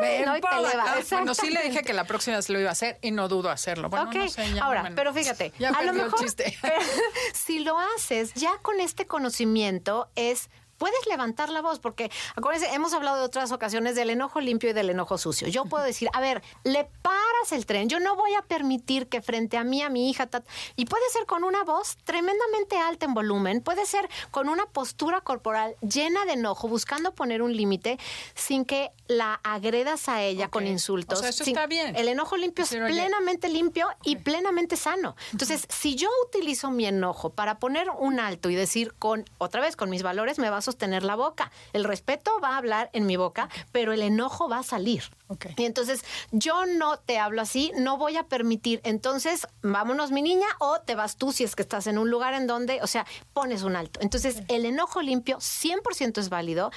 [0.00, 0.36] Ven, ¿no?
[0.36, 3.10] y te Bueno, sí le dije que la próxima vez lo iba a hacer y
[3.10, 3.90] no dudo hacerlo.
[3.90, 6.56] Bueno, no sé, Ahora, pero fíjate, ya a lo mejor, el chiste.
[7.34, 10.48] si lo haces ya con este conocimiento es
[10.82, 14.72] puedes levantar la voz, porque acuérdense, hemos hablado de otras ocasiones del enojo limpio y
[14.72, 15.46] del enojo sucio.
[15.46, 19.22] Yo puedo decir, a ver, le paras el tren, yo no voy a permitir que
[19.22, 20.28] frente a mí, a mi hija,
[20.74, 25.20] y puede ser con una voz tremendamente alta en volumen, puede ser con una postura
[25.20, 28.00] corporal llena de enojo, buscando poner un límite
[28.34, 31.20] sin que la agredas a ella con insultos.
[31.20, 31.94] O sea, eso está bien.
[31.94, 35.14] El enojo limpio es plenamente limpio y plenamente sano.
[35.30, 39.76] Entonces, si yo utilizo mi enojo para poner un alto y decir con, otra vez,
[39.76, 41.50] con mis valores me va a tener la boca.
[41.72, 45.04] El respeto va a hablar en mi boca, pero el enojo va a salir.
[45.56, 48.80] Y entonces yo no te hablo así, no voy a permitir.
[48.84, 52.34] Entonces, vámonos mi niña o te vas tú si es que estás en un lugar
[52.34, 54.00] en donde, o sea, pones un alto.
[54.02, 56.70] Entonces, el enojo limpio 100% es válido.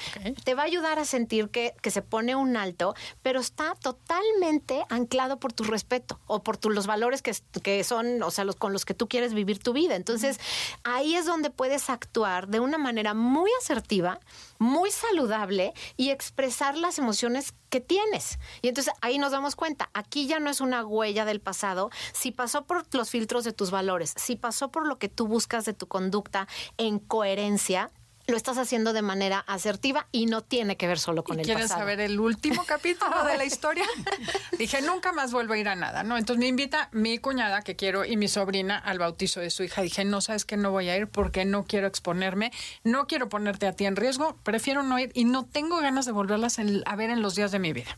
[0.44, 4.86] Te va a ayudar a sentir que, que, se pone un alto, pero está totalmente
[4.90, 7.34] anclado por tu respeto o por tu, los valores que,
[7.64, 9.96] que son, o sea, los con los que tú quieres vivir tu vida.
[9.96, 10.40] Entonces,
[10.84, 14.20] ahí es donde puedes actuar de una manera muy asertiva
[14.60, 18.40] muy saludable y expresar las emociones que tienes.
[18.62, 22.32] Y entonces ahí nos damos cuenta, aquí ya no es una huella del pasado, si
[22.32, 25.74] pasó por los filtros de tus valores, si pasó por lo que tú buscas de
[25.74, 26.48] tu conducta
[26.78, 27.92] en coherencia,
[28.28, 31.70] lo estás haciendo de manera asertiva y no tiene que ver solo con el ¿Quieres
[31.70, 33.86] saber el último capítulo de la historia?
[34.58, 36.18] Dije, nunca más vuelvo a ir a nada, ¿no?
[36.18, 39.82] Entonces me invita mi cuñada que quiero y mi sobrina al bautizo de su hija.
[39.82, 42.52] Dije, no sabes que no voy a ir porque no quiero exponerme,
[42.84, 46.12] no quiero ponerte a ti en riesgo, prefiero no ir y no tengo ganas de
[46.12, 47.96] volverlas a ver en los días de mi vida.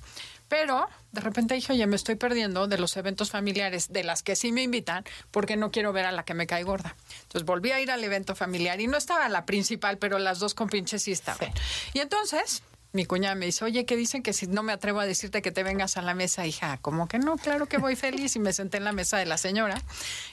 [0.47, 4.35] Pero de repente dije, oye, me estoy perdiendo de los eventos familiares, de las que
[4.35, 6.95] sí me invitan, porque no quiero ver a la que me cae gorda.
[7.23, 10.53] Entonces volví a ir al evento familiar y no estaba la principal, pero las dos
[10.53, 11.51] compinches sí estaban.
[11.93, 15.05] Y entonces mi cuñada me dice, oye, que dicen que si no me atrevo a
[15.05, 18.35] decirte que te vengas a la mesa, hija, como que no, claro que voy feliz
[18.35, 19.81] y me senté en la mesa de la señora.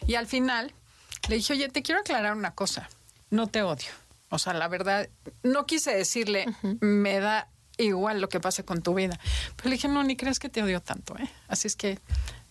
[0.07, 0.73] Y al final
[1.29, 2.89] le dije, oye, te quiero aclarar una cosa,
[3.31, 3.91] no te odio.
[4.31, 5.09] O sea, la verdad,
[5.43, 6.47] no quise decirle,
[6.81, 7.49] me da
[7.79, 9.19] igual lo que pase con tu vida.
[9.57, 11.29] Pero le dije, no, ni crees que te odio tanto, ¿eh?
[11.49, 11.99] Así es que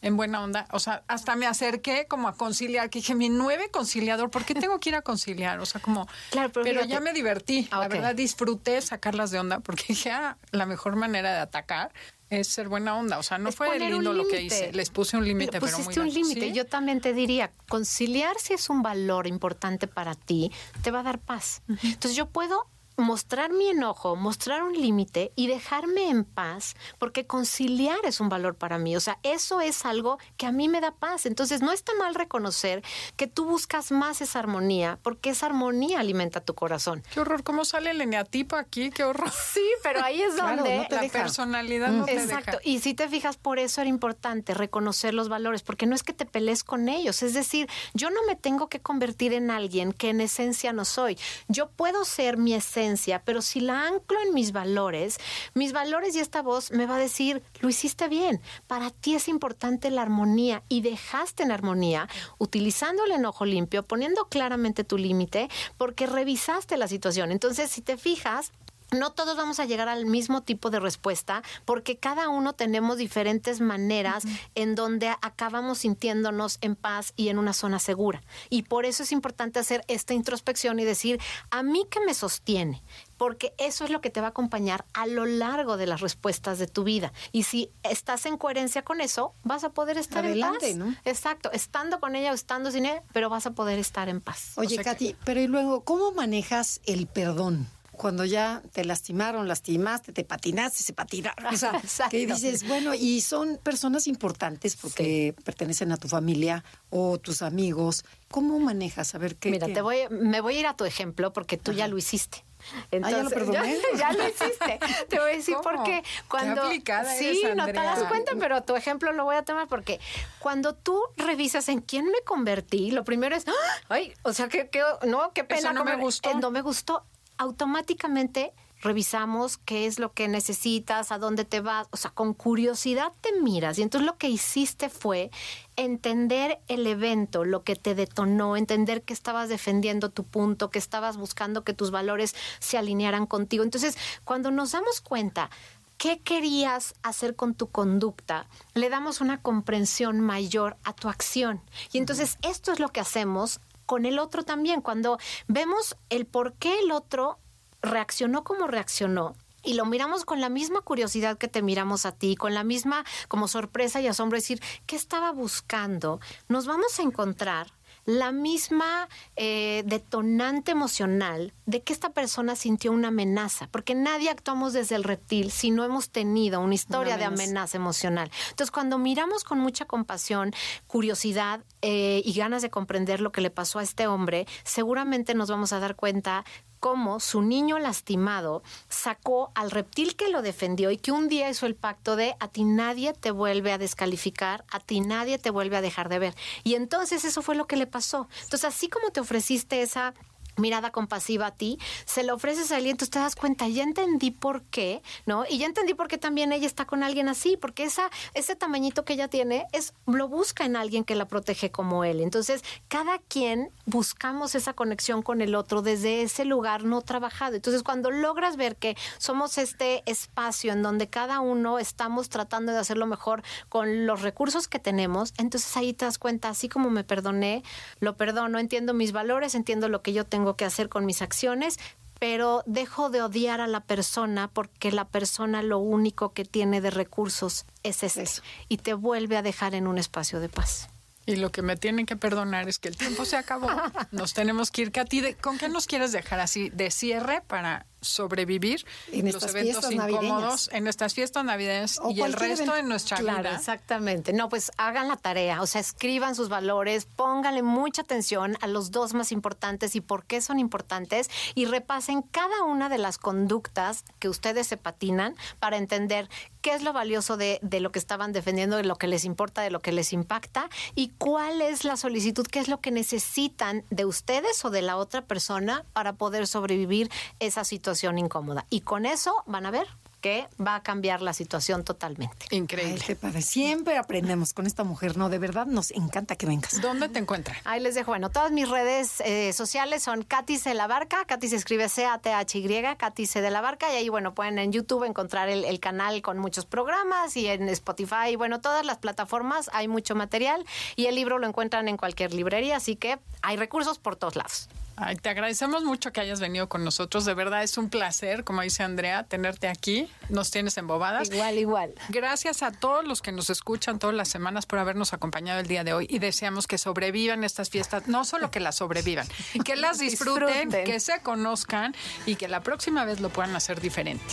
[0.04, 3.70] en buena onda, o sea, hasta me acerqué como a conciliar, que dije, mi nueve
[3.72, 5.60] conciliador, ¿por qué tengo que ir a conciliar?
[5.62, 9.86] O sea, como, claro, pero, ya me divertí, la verdad disfruté sacarlas de onda, porque
[9.88, 11.94] dije, ah, la mejor manera de atacar
[12.30, 15.26] es ser buena onda, o sea, no fue lindo lo que hice, les puse un
[15.26, 19.88] límite, pero muy un límite, yo también te diría, conciliar si es un valor importante
[19.88, 20.52] para ti,
[20.82, 21.62] te va a dar paz.
[21.82, 22.68] Entonces yo puedo
[22.98, 28.56] mostrar mi enojo, mostrar un límite y dejarme en paz, porque conciliar es un valor
[28.56, 28.96] para mí.
[28.96, 31.26] O sea, eso es algo que a mí me da paz.
[31.26, 32.84] Entonces, no está mal reconocer
[33.16, 37.04] que tú buscas más esa armonía, porque esa armonía alimenta tu corazón.
[37.14, 38.90] Qué horror, ¿cómo sale el eneatipo aquí?
[38.92, 39.32] Qué horror.
[39.54, 42.60] Sí, pero ahí es donde la personalidad no te Exacto.
[42.64, 46.14] Y si te fijas, por eso era importante reconocer los valores, porque no es que
[46.14, 47.24] te pelees con ellos.
[47.24, 51.18] Es decir, yo no me tengo que convertir en alguien que en esencia no soy.
[51.48, 52.83] Yo puedo ser mi esencia
[53.24, 55.18] pero si la anclo en mis valores,
[55.54, 59.28] mis valores y esta voz me va a decir, lo hiciste bien, para ti es
[59.28, 62.08] importante la armonía y dejaste en armonía,
[62.38, 67.32] utilizando el enojo limpio, poniendo claramente tu límite, porque revisaste la situación.
[67.32, 68.52] Entonces, si te fijas,
[68.94, 73.62] no todos vamos a llegar al mismo tipo de respuesta porque cada uno tenemos diferentes
[73.62, 74.24] maneras
[74.56, 78.22] en donde acabamos sintiéndonos en paz y en una zona segura.
[78.50, 81.20] Y por eso es importante hacer esta introspección y decir,
[81.50, 82.84] a mí que me sostiene,
[83.18, 86.60] porque eso es lo que te va a acompañar a lo largo de las respuestas
[86.60, 87.14] de tu vida.
[87.32, 90.76] Y si estás en coherencia con eso, vas a poder estar en paz.
[90.76, 90.96] ¿no?
[91.06, 94.54] Exacto, estando con ella o estando sin ella, pero vas a poder estar en paz.
[94.56, 97.68] Oye, Katy, pero y luego, ¿cómo manejas el perdón?
[97.96, 101.46] Cuando ya te lastimaron, lastimaste, te patinaste, se patinaron.
[101.46, 101.80] O sea,
[102.10, 108.04] que dices, bueno, y son personas importantes porque pertenecen a tu familia o tus amigos.
[108.30, 109.16] ¿Cómo manejas?
[109.16, 109.52] A ver qué.
[109.52, 112.44] Mira, te voy, me voy a ir a tu ejemplo porque tú ya lo hiciste.
[112.92, 113.54] Entonces, ah, ya, lo
[113.98, 114.80] ya, lo hiciste.
[115.10, 116.04] Te voy a decir por qué.
[116.28, 116.70] Cuando,
[117.18, 120.00] sí, no te das cuenta, pero tu ejemplo lo voy a tomar porque
[120.40, 123.46] cuando tú revisas en quién me convertí, lo primero es,
[123.90, 124.70] ay, o sea, que,
[125.06, 125.74] no, qué pena.
[125.74, 126.34] no me gustó.
[126.40, 127.06] no me gustó
[127.38, 128.54] automáticamente
[128.84, 133.32] revisamos qué es lo que necesitas, a dónde te vas, o sea, con curiosidad te
[133.42, 133.80] miras.
[133.80, 135.32] Y entonces lo que hiciste fue
[135.78, 141.16] entender el evento, lo que te detonó, entender que estabas defendiendo tu punto, que estabas
[141.18, 143.64] buscando que tus valores se alinearan contigo.
[143.64, 145.50] Entonces, cuando nos damos cuenta
[145.98, 151.62] qué querías hacer con tu conducta, le damos una comprensión mayor a tu acción.
[151.94, 154.82] Y entonces esto es lo que hacemos con el otro también.
[154.82, 155.18] Cuando
[155.48, 157.40] vemos el por qué el otro
[157.82, 162.36] reaccionó como reaccionó, y lo miramos con la misma curiosidad que te miramos a ti,
[162.36, 166.20] con la misma como sorpresa y asombro, decir, ¿qué estaba buscando?
[166.50, 167.72] Nos vamos a encontrar
[168.06, 174.74] la misma eh, detonante emocional de que esta persona sintió una amenaza, porque nadie actuamos
[174.74, 178.30] desde el reptil si no hemos tenido una historia de amenaza emocional.
[178.50, 180.52] Entonces, cuando miramos con mucha compasión,
[180.88, 185.50] curiosidad eh, y ganas de comprender lo que le pasó a este hombre, seguramente nos
[185.50, 186.44] vamos a dar cuenta
[186.84, 191.66] cómo su niño lastimado sacó al reptil que lo defendió y que un día hizo
[191.66, 195.78] el pacto de a ti nadie te vuelve a descalificar, a ti nadie te vuelve
[195.78, 196.36] a dejar de ver.
[196.66, 198.28] Y entonces eso fue lo que le pasó.
[198.44, 200.14] Entonces, así como te ofreciste esa
[200.58, 204.32] mirada compasiva a ti, se lo ofreces a alguien, entonces te das cuenta, ya entendí
[204.32, 205.46] por qué, ¿no?
[205.50, 209.06] Y ya entendí por qué también ella está con alguien así, porque esa, ese tamañito
[209.06, 212.22] que ella tiene es, lo busca en alguien que la protege como él.
[212.22, 217.56] Entonces, cada quien buscamos esa conexión con el otro desde ese lugar no trabajado.
[217.56, 222.80] Entonces, cuando logras ver que somos este espacio en donde cada uno estamos tratando de
[222.80, 227.04] hacerlo mejor con los recursos que tenemos, entonces ahí te das cuenta, así como me
[227.04, 227.64] perdoné,
[228.00, 231.22] lo perdono, entiendo mis valores, entiendo lo que yo tengo tengo que hacer con mis
[231.22, 231.80] acciones,
[232.20, 236.90] pero dejo de odiar a la persona porque la persona lo único que tiene de
[236.90, 238.26] recursos es ese
[238.68, 240.90] y te vuelve a dejar en un espacio de paz.
[241.26, 243.70] Y lo que me tienen que perdonar es que el tiempo se acabó.
[244.12, 245.36] Nos tenemos que ir, Katy.
[245.36, 250.88] ¿Con qué nos quieres dejar así de cierre para sobrevivir en los eventos incómodos en
[250.88, 253.56] estas fiestas navideñas y el resto de nuestra claro, vida.
[253.56, 254.34] Exactamente.
[254.34, 258.92] No, pues hagan la tarea, o sea, escriban sus valores, pónganle mucha atención a los
[258.92, 264.04] dos más importantes y por qué son importantes y repasen cada una de las conductas
[264.20, 266.30] que ustedes se patinan para entender
[266.62, 269.62] qué es lo valioso de, de lo que estaban defendiendo, de lo que les importa,
[269.62, 273.84] de lo que les impacta y cuál es la solicitud, qué es lo que necesitan
[273.90, 278.66] de ustedes o de la otra persona para poder sobrevivir esa situación incómoda.
[278.70, 279.88] Y con eso van a ver
[280.24, 282.48] que va a cambiar la situación totalmente.
[282.52, 283.18] Increíble.
[283.42, 285.30] Siempre aprendemos con esta mujer, ¿no?
[285.30, 286.80] De verdad nos encanta que vengas.
[286.80, 287.58] ¿Dónde te encuentras?
[287.66, 288.12] Ahí les dejo.
[288.12, 290.74] Bueno, todas mis redes eh, sociales son Katy C.
[290.76, 291.26] La Barca.
[291.26, 293.42] Katy se escribe C-A-T-H-Y, Katy C.
[293.42, 293.92] de la Barca.
[293.92, 297.68] Y ahí, bueno, pueden en YouTube encontrar el, el canal con muchos programas y en
[297.68, 300.66] Spotify, bueno, todas las plataformas hay mucho material.
[300.96, 304.70] Y el libro lo encuentran en cualquier librería, así que hay recursos por todos lados.
[304.96, 307.26] Ay, te agradecemos mucho que hayas venido con nosotros.
[307.26, 310.08] De verdad es un placer, como dice Andrea, tenerte aquí.
[310.30, 311.30] Nos tienes embobadas.
[311.32, 311.94] Igual, igual.
[312.10, 315.84] Gracias a todos los que nos escuchan todas las semanas por habernos acompañado el día
[315.84, 318.08] de hoy y deseamos que sobrevivan estas fiestas.
[318.08, 319.28] No solo que las sobrevivan,
[319.66, 324.24] que las disfruten, que se conozcan y que la próxima vez lo puedan hacer diferente.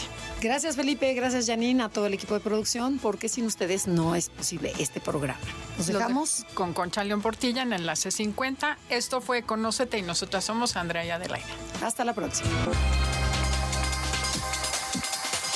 [0.43, 4.29] Gracias Felipe, gracias Janine, a todo el equipo de producción, porque sin ustedes no es
[4.29, 5.41] posible este programa.
[5.79, 8.79] Nos dejamos con Concha León Portilla en Enlace 50.
[8.91, 11.47] Esto fue Conócete y nosotras somos Andrea y Adelaida.
[11.81, 12.51] Hasta la próxima.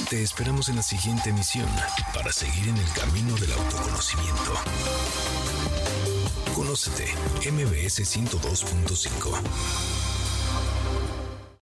[0.09, 1.67] Te esperamos en la siguiente emisión
[2.15, 4.55] para seguir en el camino del autoconocimiento.
[6.55, 7.13] Conócete,
[7.51, 10.14] MBS 102.5.